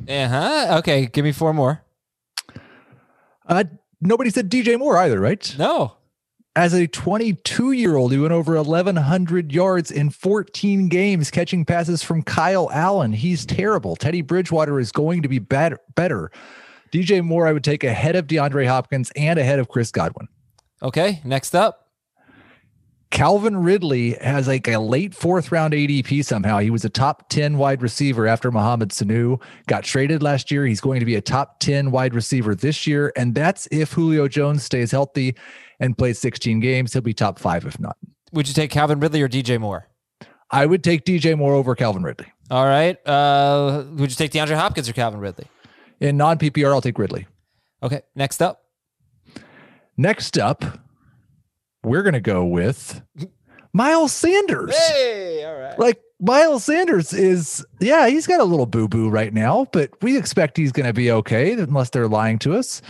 [0.09, 0.77] Uh huh.
[0.79, 1.83] Okay, give me four more.
[3.47, 3.63] Uh,
[4.01, 5.55] nobody said DJ Moore either, right?
[5.57, 5.93] No.
[6.55, 12.03] As a 22 year old, he went over 1,100 yards in 14 games, catching passes
[12.03, 13.13] from Kyle Allen.
[13.13, 13.95] He's terrible.
[13.95, 15.79] Teddy Bridgewater is going to be better.
[15.95, 16.31] better.
[16.91, 20.27] DJ Moore, I would take ahead of DeAndre Hopkins and ahead of Chris Godwin.
[20.81, 21.86] Okay, next up.
[23.09, 26.59] Calvin Ridley has like a late fourth round ADP somehow.
[26.59, 30.65] He was a top 10 wide receiver after Mohamed Sanu got traded last year.
[30.65, 33.13] He's going to be a top 10 wide receiver this year.
[33.15, 35.35] And that's if Julio Jones stays healthy
[35.79, 36.93] and plays 16 games.
[36.93, 37.97] He'll be top five if not.
[38.33, 39.87] Would you take Calvin Ridley or DJ Moore?
[40.51, 42.31] I would take DJ Moore over Calvin Ridley.
[42.49, 42.97] All right.
[43.07, 45.45] Uh, would you take DeAndre Hopkins or Calvin Ridley?
[45.99, 47.27] In non PPR, I'll take Ridley.
[47.81, 48.01] Okay.
[48.15, 48.63] Next up.
[49.97, 50.63] Next up,
[51.83, 53.01] we're going to go with
[53.73, 54.75] Miles Sanders.
[54.75, 55.77] Hey, all right.
[55.77, 60.17] Like Miles Sanders is, yeah, he's got a little boo boo right now, but we
[60.17, 62.81] expect he's going to be okay unless they're lying to us.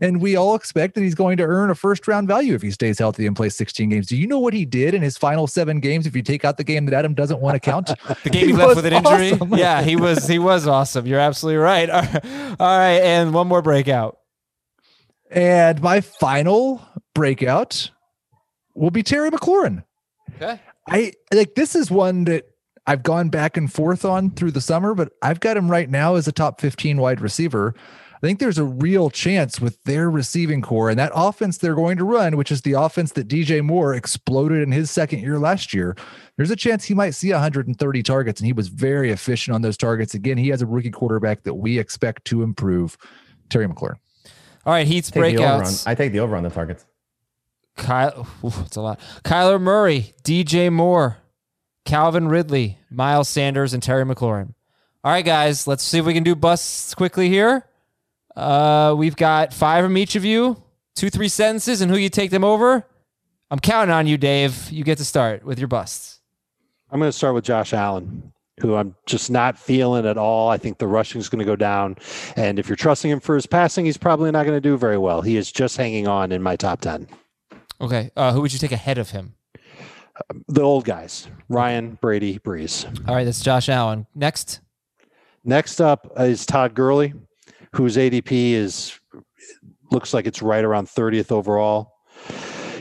[0.00, 2.70] And we all expect that he's going to earn a first round value if he
[2.70, 4.06] stays healthy and plays 16 games.
[4.08, 6.06] Do you know what he did in his final seven games?
[6.06, 7.86] If you take out the game that Adam doesn't want to count,
[8.24, 9.32] the game he, he left with an injury.
[9.32, 9.54] Awesome.
[9.54, 11.06] Yeah, he was he was awesome.
[11.06, 11.88] You're absolutely right.
[11.90, 14.18] All right, and one more breakout.
[15.30, 17.90] And my final breakout
[18.74, 19.84] will be Terry McLaurin.
[20.36, 20.60] Okay.
[20.88, 22.44] I like this is one that
[22.86, 26.16] I've gone back and forth on through the summer, but I've got him right now
[26.16, 27.74] as a top 15 wide receiver.
[28.16, 31.98] I think there's a real chance with their receiving corps and that offense they're going
[31.98, 35.74] to run, which is the offense that DJ Moore exploded in his second year last
[35.74, 35.94] year.
[36.38, 39.76] There's a chance he might see 130 targets, and he was very efficient on those
[39.76, 40.14] targets.
[40.14, 42.96] Again, he has a rookie quarterback that we expect to improve.
[43.50, 43.96] Terry McLaurin.
[44.64, 45.86] All right, Heath's Take the over on- breakouts.
[45.86, 46.86] I take the over on the targets.
[47.76, 49.00] Kyle, oof, it's a lot.
[49.24, 51.18] Kyler Murray, DJ Moore,
[51.84, 54.54] Calvin Ridley, Miles Sanders, and Terry McLaurin.
[55.02, 57.66] All right, guys, let's see if we can do busts quickly here.
[58.34, 60.62] Uh, we've got five from each of you,
[60.94, 62.86] two, three sentences, and who you take them over.
[63.50, 64.70] I'm counting on you, Dave.
[64.70, 66.20] You get to start with your busts.
[66.90, 70.48] I'm going to start with Josh Allen, who I'm just not feeling at all.
[70.48, 71.96] I think the rushing is going to go down.
[72.36, 74.98] And if you're trusting him for his passing, he's probably not going to do very
[74.98, 75.20] well.
[75.20, 77.06] He is just hanging on in my top 10.
[77.84, 79.34] Okay, uh, who would you take ahead of him?
[80.48, 82.86] The old guys Ryan, Brady, Brees.
[83.06, 84.06] All right, that's Josh Allen.
[84.14, 84.60] Next,
[85.44, 87.12] Next up is Todd Gurley,
[87.74, 88.98] whose ADP is
[89.90, 91.93] looks like it's right around 30th overall.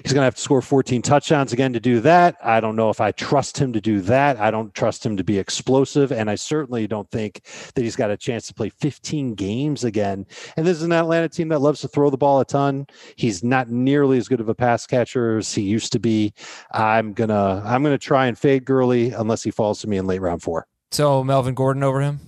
[0.04, 2.36] He's going to have to score 14 touchdowns again to do that.
[2.44, 4.38] I don't know if I trust him to do that.
[4.38, 6.12] I don't trust him to be explosive.
[6.12, 10.26] And I certainly don't think that he's got a chance to play 15 games again.
[10.58, 12.86] And this is an Atlanta team that loves to throw the ball a ton.
[13.16, 16.34] He's not nearly as good of a pass catcher as he used to be.
[16.74, 19.96] I'm going to, I'm going to try and fade Gurley unless he falls to me
[19.96, 20.68] in late round four.
[20.92, 22.20] so Melvin Gordon over him.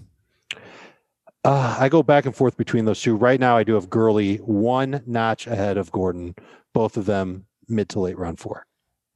[1.43, 3.15] Uh, I go back and forth between those two.
[3.17, 6.35] Right now, I do have Gurley one notch ahead of Gordon,
[6.73, 8.65] both of them mid to late round four.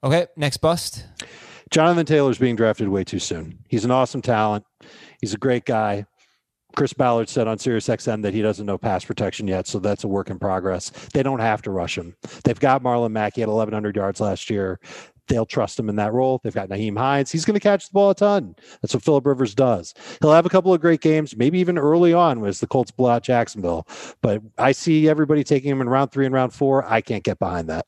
[0.04, 1.06] Okay, next bust.
[1.72, 3.60] Jonathan Taylor's being drafted way too soon.
[3.68, 4.66] He's an awesome talent.
[5.22, 6.06] He's a great guy.
[6.76, 10.08] Chris Ballard said on SiriusXM that he doesn't know pass protection yet, so that's a
[10.08, 10.90] work in progress.
[11.14, 12.16] They don't have to rush him.
[12.44, 13.36] They've got Marlon Mack.
[13.36, 14.80] He had 1,100 yards last year.
[15.28, 16.40] They'll trust him in that role.
[16.44, 17.32] They've got Nyheim Hines.
[17.32, 18.56] He's going to catch the ball a ton.
[18.82, 19.94] That's what Philip Rivers does.
[20.22, 23.12] He'll have a couple of great games, maybe even early on as the Colts blow
[23.12, 23.88] out Jacksonville.
[24.22, 26.84] But I see everybody taking him in round three and round four.
[26.92, 27.86] I can't get behind that.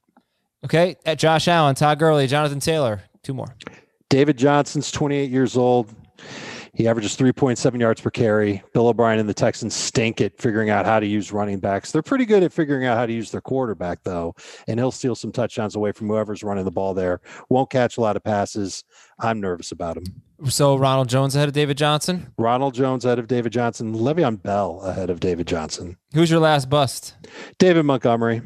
[0.64, 3.01] Okay, at Josh Allen, Todd Gurley, Jonathan Taylor.
[3.24, 3.55] Two more.
[4.09, 5.93] David Johnson's 28 years old.
[6.74, 8.64] He averages 3.7 yards per carry.
[8.74, 11.91] Bill O'Brien and the Texans stink at figuring out how to use running backs.
[11.91, 14.36] They're pretty good at figuring out how to use their quarterback, though,
[14.68, 17.20] and he'll steal some touchdowns away from whoever's running the ball there.
[17.49, 18.84] Won't catch a lot of passes.
[19.20, 20.03] I'm nervous about him.
[20.45, 22.32] So Ronald Jones ahead of David Johnson.
[22.38, 23.93] Ronald Jones ahead of David Johnson.
[23.93, 25.97] Le'Veon Bell ahead of David Johnson.
[26.14, 27.16] Who's your last bust?
[27.59, 28.41] David Montgomery,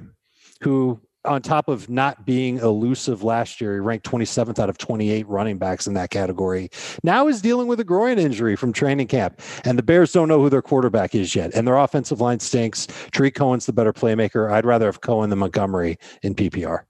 [0.61, 5.27] who on top of not being elusive last year, he ranked 27th out of 28
[5.27, 6.69] running backs in that category.
[7.03, 10.39] Now is dealing with a groin injury from training camp, and the Bears don't know
[10.39, 12.87] who their quarterback is yet, and their offensive line stinks.
[13.11, 14.51] Tarik Cohen's the better playmaker.
[14.51, 16.83] I'd rather have Cohen than Montgomery in PPR.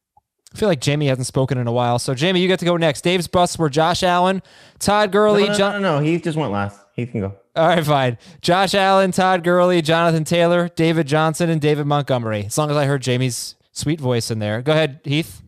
[0.54, 2.00] I feel like Jamie hasn't spoken in a while.
[2.00, 3.02] So Jamie, you get to go next.
[3.02, 4.42] Dave's busts were Josh Allen,
[4.80, 5.74] Todd Gurley, No, no, John.
[5.74, 6.06] no, no, no.
[6.06, 6.80] He just went last.
[6.94, 7.36] He can go.
[7.58, 8.18] All right, fine.
[8.42, 12.46] Josh Allen, Todd Gurley, Jonathan Taylor, David Johnson, and David Montgomery.
[12.46, 14.62] As long as I heard Jamie's sweet voice in there.
[14.62, 15.42] Go ahead, Heath.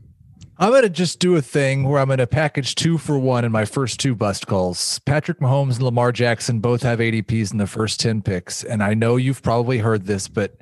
[0.59, 3.45] I'm going to just do a thing where I'm going to package two for one
[3.45, 4.97] in my first two bust calls.
[5.05, 8.63] Patrick Mahomes and Lamar Jackson both have ADPs in the first 10 picks.
[8.63, 10.55] And I know you've probably heard this, but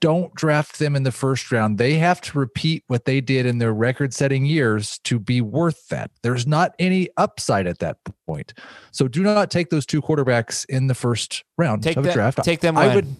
[0.00, 1.76] don't draft them in the first round.
[1.76, 5.86] They have to repeat what they did in their record setting years to be worth
[5.88, 6.10] that.
[6.22, 8.54] There's not any upside at that point.
[8.90, 12.42] So do not take those two quarterbacks in the first round Take of a draft.
[12.42, 12.94] take them I when?
[12.94, 13.16] would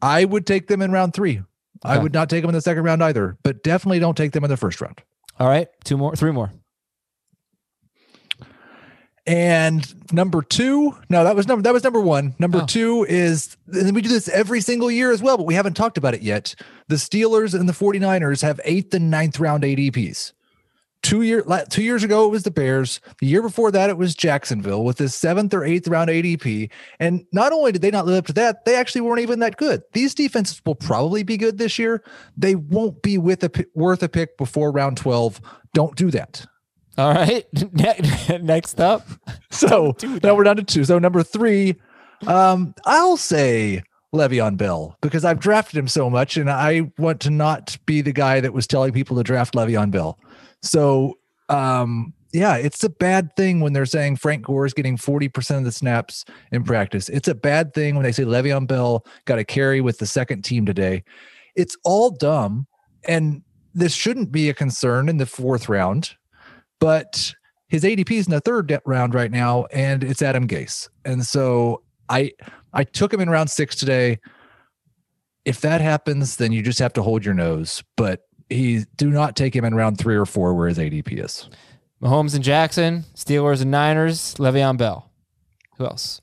[0.00, 1.42] I would take them in round three.
[1.84, 4.44] I would not take them in the second round either, but definitely don't take them
[4.44, 5.02] in the first round.
[5.38, 6.52] All right, two more, three more.
[9.28, 12.36] And number two, no, that was number that was number one.
[12.38, 12.66] Number Oh.
[12.66, 15.98] two is and we do this every single year as well, but we haven't talked
[15.98, 16.54] about it yet.
[16.86, 20.32] The Steelers and the 49ers have eighth and ninth round ADPs.
[21.02, 23.00] Two year two years ago it was the Bears.
[23.20, 26.70] The year before that it was Jacksonville with the seventh or eighth round ADP.
[26.98, 29.56] And not only did they not live up to that, they actually weren't even that
[29.56, 29.82] good.
[29.92, 32.02] These defenses will probably be good this year.
[32.36, 35.40] They won't be with a worth a pick before round 12.
[35.74, 36.44] Don't do that.
[36.98, 39.06] All right, Ne- next up.
[39.50, 40.84] So now we're down to two.
[40.84, 41.76] So number three,
[42.26, 43.82] um, I'll say
[44.14, 48.12] Le'Veon Bell because I've drafted him so much, and I want to not be the
[48.12, 50.18] guy that was telling people to draft Le'Veon Bell.
[50.62, 55.28] So um, yeah, it's a bad thing when they're saying Frank Gore is getting forty
[55.28, 57.08] percent of the snaps in practice.
[57.08, 60.42] It's a bad thing when they say Le'Veon Bell got a carry with the second
[60.42, 61.04] team today.
[61.54, 62.66] It's all dumb,
[63.04, 63.42] and
[63.74, 66.16] this shouldn't be a concern in the fourth round
[66.78, 67.34] but
[67.68, 70.88] his ADP is in the third round right now, and it's Adam Gase.
[71.04, 72.32] And so I
[72.72, 74.18] I took him in round six today.
[75.44, 77.82] If that happens, then you just have to hold your nose.
[77.96, 81.48] But he do not take him in round three or four where his ADP is.
[82.02, 85.10] Mahomes and Jackson, Steelers and Niners, Le'Veon Bell.
[85.78, 86.20] Who else?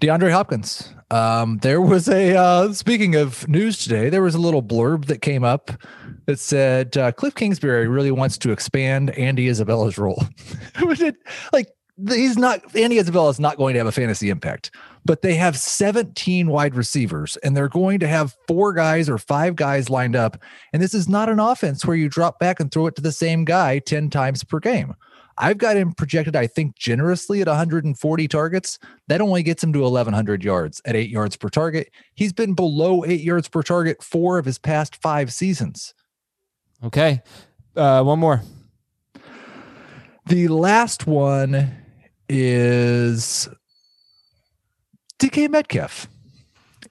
[0.00, 0.92] DeAndre Hopkins.
[1.10, 5.22] Um, there was a uh, speaking of news today, there was a little blurb that
[5.22, 5.70] came up
[6.26, 10.22] that said uh, Cliff Kingsbury really wants to expand Andy Isabella's role.
[11.52, 11.68] Like
[12.08, 14.70] he's not Andy Isabella is not going to have a fantasy impact,
[15.06, 19.54] but they have 17 wide receivers and they're going to have four guys or five
[19.54, 20.36] guys lined up.
[20.72, 23.12] And this is not an offense where you drop back and throw it to the
[23.12, 24.94] same guy 10 times per game.
[25.38, 28.78] I've got him projected, I think, generously at 140 targets.
[29.08, 31.90] That only gets him to 1,100 yards at eight yards per target.
[32.14, 35.94] He's been below eight yards per target four of his past five seasons.
[36.82, 37.20] Okay,
[37.76, 38.42] uh, one more.
[40.26, 41.70] The last one
[42.28, 43.48] is
[45.18, 46.08] DK Metcalf.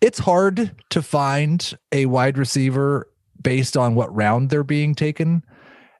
[0.01, 3.07] It's hard to find a wide receiver
[3.41, 5.43] based on what round they're being taken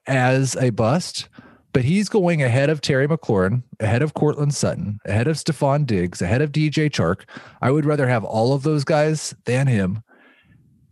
[0.07, 1.30] as a bust,
[1.71, 6.19] but he's going ahead of Terry McLaurin, ahead of Courtland Sutton, ahead of Stefon Diggs,
[6.19, 7.21] ahead of DJ Chark.
[7.61, 10.01] I would rather have all of those guys than him.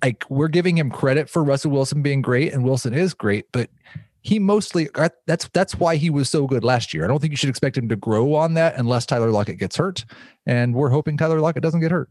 [0.04, 3.72] Like we're giving him credit for Russell Wilson being great, and Wilson is great, but
[4.24, 4.90] he mostly
[5.28, 7.04] that's that's why he was so good last year.
[7.04, 9.76] I don't think you should expect him to grow on that unless Tyler Lockett gets
[9.76, 10.06] hurt,
[10.46, 12.10] and we're hoping Tyler Lockett doesn't get hurt.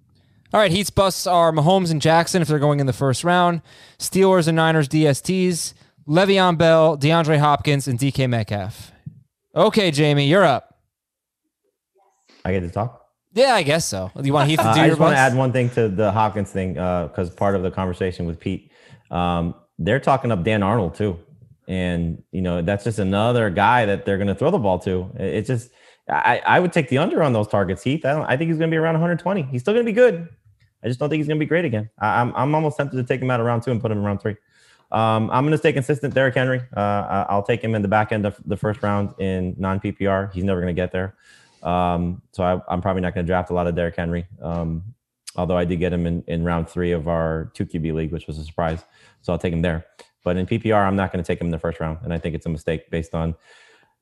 [0.52, 3.62] All right, Heath's busts are Mahomes and Jackson if they're going in the first round,
[3.98, 5.72] Steelers and Niners DSTs,
[6.06, 8.92] Le'Veon Bell, DeAndre Hopkins, and DK Metcalf.
[9.56, 10.78] Okay, Jamie, you're up.
[12.44, 13.06] I get to talk.
[13.32, 14.10] Yeah, I guess so.
[14.14, 15.70] Do you want Heath to do Uh, I your just want to add one thing
[15.70, 18.70] to the Hopkins thing because part of the conversation with Pete,
[19.10, 21.18] um, they're talking up Dan Arnold too,
[21.68, 25.10] and you know that's just another guy that they're going to throw the ball to.
[25.16, 25.70] It's just
[26.08, 28.04] I, I would take the under on those targets, Heath.
[28.04, 29.42] I, I think he's going to be around 120.
[29.42, 30.28] He's still going to be good.
[30.82, 31.88] I just don't think he's going to be great again.
[31.98, 33.98] I, I'm I'm almost tempted to take him out of round two and put him
[33.98, 34.36] in round three.
[34.90, 36.12] Um, I'm going to stay consistent.
[36.12, 36.60] Derrick Henry.
[36.76, 40.32] Uh, I'll take him in the back end of the first round in non PPR.
[40.32, 41.16] He's never going to get there.
[41.62, 44.26] Um, so I, I'm probably not going to draft a lot of Derrick Henry.
[44.42, 44.82] Um,
[45.36, 48.26] although I did get him in, in round three of our two QB league, which
[48.26, 48.84] was a surprise.
[49.22, 49.86] So I'll take him there.
[50.24, 52.18] But in PPR, I'm not going to take him in the first round, and I
[52.18, 53.34] think it's a mistake based on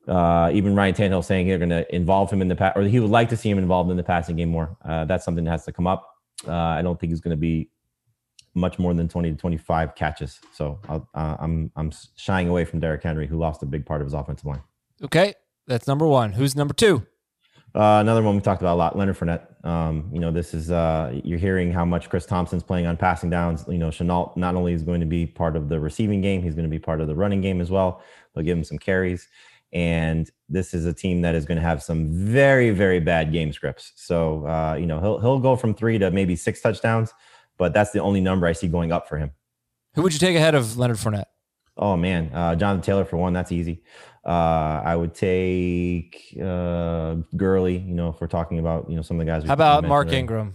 [0.07, 2.99] uh, even Ryan Tannehill saying they're going to involve him in the pass, or he
[2.99, 4.77] would like to see him involved in the passing game more.
[4.83, 6.15] Uh, that's something that has to come up.
[6.47, 7.69] Uh, I don't think he's going to be
[8.53, 10.39] much more than 20 to 25 catches.
[10.53, 14.01] So I'll, uh, I'm I'm shying away from Derrick Henry, who lost a big part
[14.01, 14.61] of his offensive line.
[15.03, 15.35] Okay,
[15.67, 16.33] that's number one.
[16.33, 17.05] Who's number two?
[17.73, 19.65] Uh, another one we talked about a lot, Leonard Fournette.
[19.65, 23.29] Um, you know, this is uh, you're hearing how much Chris Thompson's playing on passing
[23.29, 23.63] downs.
[23.67, 26.53] You know, Shenault not only is going to be part of the receiving game, he's
[26.53, 28.01] going to be part of the running game as well.
[28.33, 29.29] They'll give him some carries,
[29.71, 33.53] and this is a team that is going to have some very, very bad game
[33.53, 33.93] scripts.
[33.95, 37.13] So, uh, you know, he'll he'll go from three to maybe six touchdowns,
[37.57, 39.31] but that's the only number I see going up for him.
[39.93, 41.25] Who would you take ahead of Leonard Fournette?
[41.77, 43.31] Oh man, uh, Jonathan Taylor for one.
[43.31, 43.81] That's easy.
[44.25, 47.77] Uh, I would take uh, Gurley.
[47.77, 49.43] You know, if we're talking about you know some of the guys.
[49.43, 50.19] How about Mark already.
[50.19, 50.53] Ingram?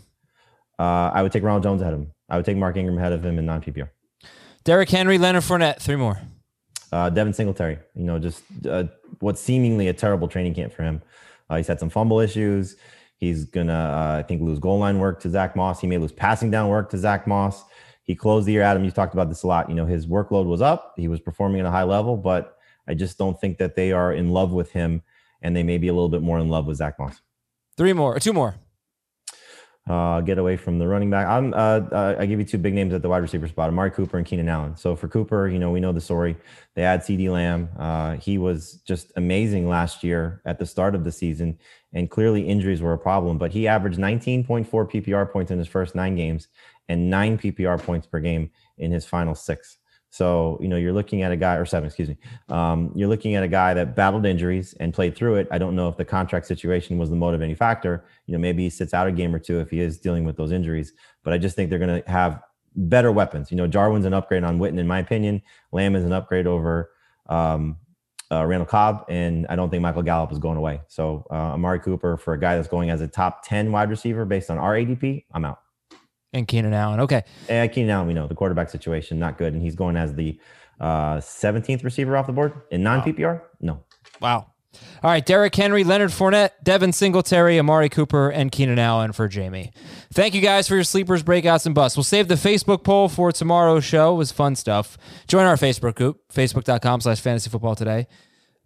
[0.79, 2.13] Uh, I would take Ronald Jones ahead of him.
[2.29, 3.89] I would take Mark Ingram ahead of him in non PPR.
[4.65, 6.21] Derrick Henry, Leonard Fournette, three more.
[6.93, 8.85] Uh, Devin Singletary, you know, just uh,
[9.21, 11.03] what's seemingly a terrible training camp for him.
[11.51, 12.77] Uh, he's had some fumble issues.
[13.17, 15.81] He's gonna, uh, I think, lose goal line work to Zach Moss.
[15.81, 17.65] He may lose passing down work to Zach Moss.
[18.03, 18.63] He closed the year.
[18.63, 19.69] Adam, you talked about this a lot.
[19.69, 20.95] You know, his workload was up.
[20.97, 22.56] He was performing at a high level, but
[22.89, 25.03] I just don't think that they are in love with him,
[25.43, 27.21] and they may be a little bit more in love with Zach Moss.
[27.77, 28.57] Three more, or two more.
[29.89, 31.29] uh, get away from the running back.
[31.29, 31.57] I'm, uh,
[31.93, 34.27] uh, I give you two big names at the wide receiver spot: Amari Cooper and
[34.27, 34.77] Keenan Allen.
[34.77, 36.37] So for Cooper, you know we know the story.
[36.75, 37.69] They had CeeDee Lamb.
[37.79, 41.59] Uh, he was just amazing last year at the start of the season,
[41.93, 43.39] and clearly injuries were a problem.
[43.39, 46.49] But he averaged 19.4 PPR points in his first nine games,
[46.89, 49.79] and nine PPR points per game in his final six.
[50.17, 52.17] So, you know, you're looking at a guy, or seven, excuse me.
[52.49, 55.47] Um, you're looking at a guy that battled injuries and played through it.
[55.51, 58.07] I don't know if the contract situation was the motivating factor.
[58.25, 60.39] You know, maybe he sits out a game or two if he is dealing with
[60.39, 60.95] those injuries.
[61.23, 62.41] But I just think they're going to have
[62.77, 63.51] better weapons.
[63.51, 65.43] You know, Jarwin's an upgrade on Witten, in my opinion.
[65.71, 66.93] Lamb is an upgrade over
[67.29, 67.77] um,
[68.33, 70.81] uh, Randall Cobb, and I don't think Michael Gallup is going away.
[70.89, 74.25] So, uh, Amari Cooper for a guy that's going as a top 10 wide receiver
[74.25, 75.59] based on our ADP, I'm out.
[76.33, 77.01] And Keenan Allen.
[77.01, 77.23] Okay.
[77.49, 80.39] And Keenan Allen, we know the quarterback situation not good, and he's going as the
[80.81, 83.43] uh, 17th receiver off the board in non PPR.
[83.61, 83.85] No,
[84.21, 84.53] Wow.
[85.03, 89.71] All right, Derrick Henry, Leonard Fournette, Devin Singletary, Amari Cooper, and Keenan Allen for Jamey.
[90.13, 91.97] Thank you guys for your sleepers, breakouts, and busts.
[91.97, 94.15] We'll save the Facebook poll for tomorrow's show.
[94.15, 94.99] It was fun stuff.
[95.29, 98.07] Join our Facebook group, facebook.com slash fantasy football today.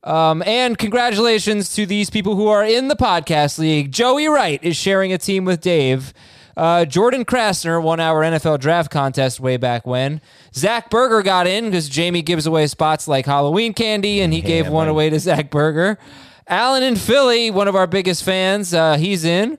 [0.02, 3.92] Um, and congratulations to these people who are in the podcast league.
[3.92, 6.12] Joey Wright is sharing a team with Dave.
[6.56, 10.20] Uh, Jordan Krasner one hour NFL draft contest way back when.
[10.54, 14.68] Zach Berger got in because Jamey gives away spots like Halloween candy, and he gave
[14.68, 15.98] one away to Zach Berger.
[16.46, 19.56] Alan in Philly, one of our biggest fans, uh, he's in.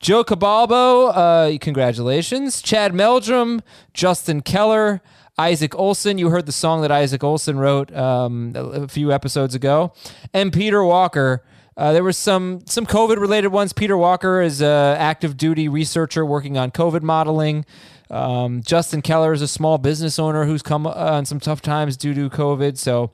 [0.00, 2.60] Joe Cabalbo, uh, congratulations.
[2.60, 3.62] Chad Meldrum,
[3.94, 5.00] Justin Keller,
[5.38, 6.18] Isaac Olson.
[6.18, 9.92] You heard the song that Isaac Olson wrote um, a few episodes ago.
[10.34, 11.44] And Peter Walker.
[11.82, 13.72] Uh, there was some some COVID related ones.
[13.72, 17.64] Peter Walker is a active duty researcher working on COVID modeling.
[18.08, 22.14] Um, Justin Keller is a small business owner who's come on some tough times due
[22.14, 22.78] to COVID.
[22.78, 23.10] So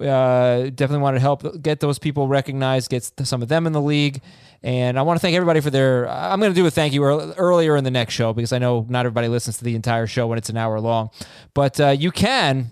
[0.00, 3.82] uh, definitely want to help get those people recognized, get some of them in the
[3.82, 4.22] league.
[4.62, 6.08] And I want to thank everybody for their.
[6.08, 8.86] I'm going to do a thank you earlier in the next show because I know
[8.88, 11.10] not everybody listens to the entire show when it's an hour long.
[11.52, 12.70] But uh, you can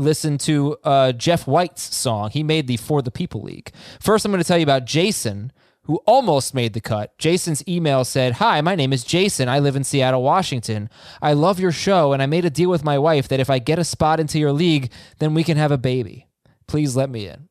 [0.00, 2.30] listen to uh, Jeff White's song.
[2.30, 3.70] He made the For the People League.
[4.00, 7.16] First, I'm going to tell you about Jason, who almost made the cut.
[7.18, 9.48] Jason's email said, Hi, my name is Jason.
[9.48, 10.90] I live in Seattle, Washington.
[11.20, 13.58] I love your show, and I made a deal with my wife that if I
[13.58, 16.26] get a spot into your league, then we can have a baby.
[16.66, 17.48] Please let me in.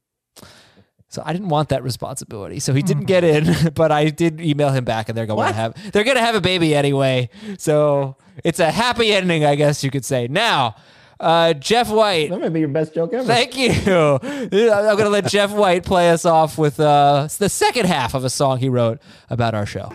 [1.11, 2.59] So I didn't want that responsibility.
[2.59, 5.53] So he didn't get in, but I did email him back and they're going to
[5.53, 7.29] have they're going to have a baby anyway.
[7.57, 10.27] So it's a happy ending, I guess you could say.
[10.27, 10.75] Now,
[11.19, 13.25] uh, Jeff White, that might be your best joke ever.
[13.25, 13.69] Thank you.
[13.91, 18.23] I'm going to let Jeff White play us off with uh, the second half of
[18.23, 18.99] a song he wrote
[19.29, 19.91] about our show.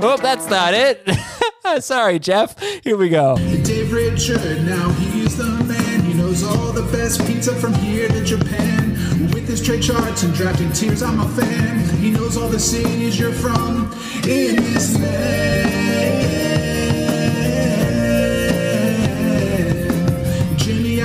[0.00, 1.08] Oh, that's not it.
[1.82, 2.58] Sorry, Jeff.
[2.82, 3.36] Here we go.
[3.36, 6.02] Dave Richard, now he's the man.
[6.02, 8.92] He knows all the best pizza from here to Japan.
[9.32, 11.88] With his trade charts and drafting tiers, I'm a fan.
[11.96, 13.92] He knows all the cities you're from
[14.24, 16.37] in this land.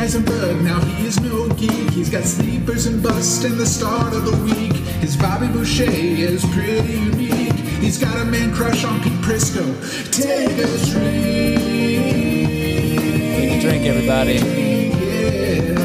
[0.04, 1.91] Jimmy Eisenberg, now he is no geek.
[1.91, 4.74] He's got sleepers and bust in the start of the week.
[4.99, 7.54] His Bobby Boucher is pretty unique.
[7.80, 9.64] He's got a man crush on Pete Prisco.
[10.12, 11.62] Take a drink.
[13.62, 14.39] Drink, everybody.
[15.06, 15.76] Yeah.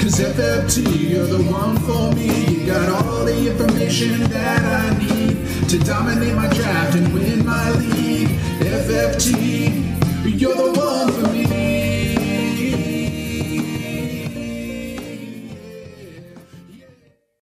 [0.00, 2.46] Cause FFT, you're the one for me.
[2.46, 7.70] You got all the information that I need to dominate my draft and win my
[7.72, 8.30] league.
[8.60, 11.77] FFT, you're the one for me.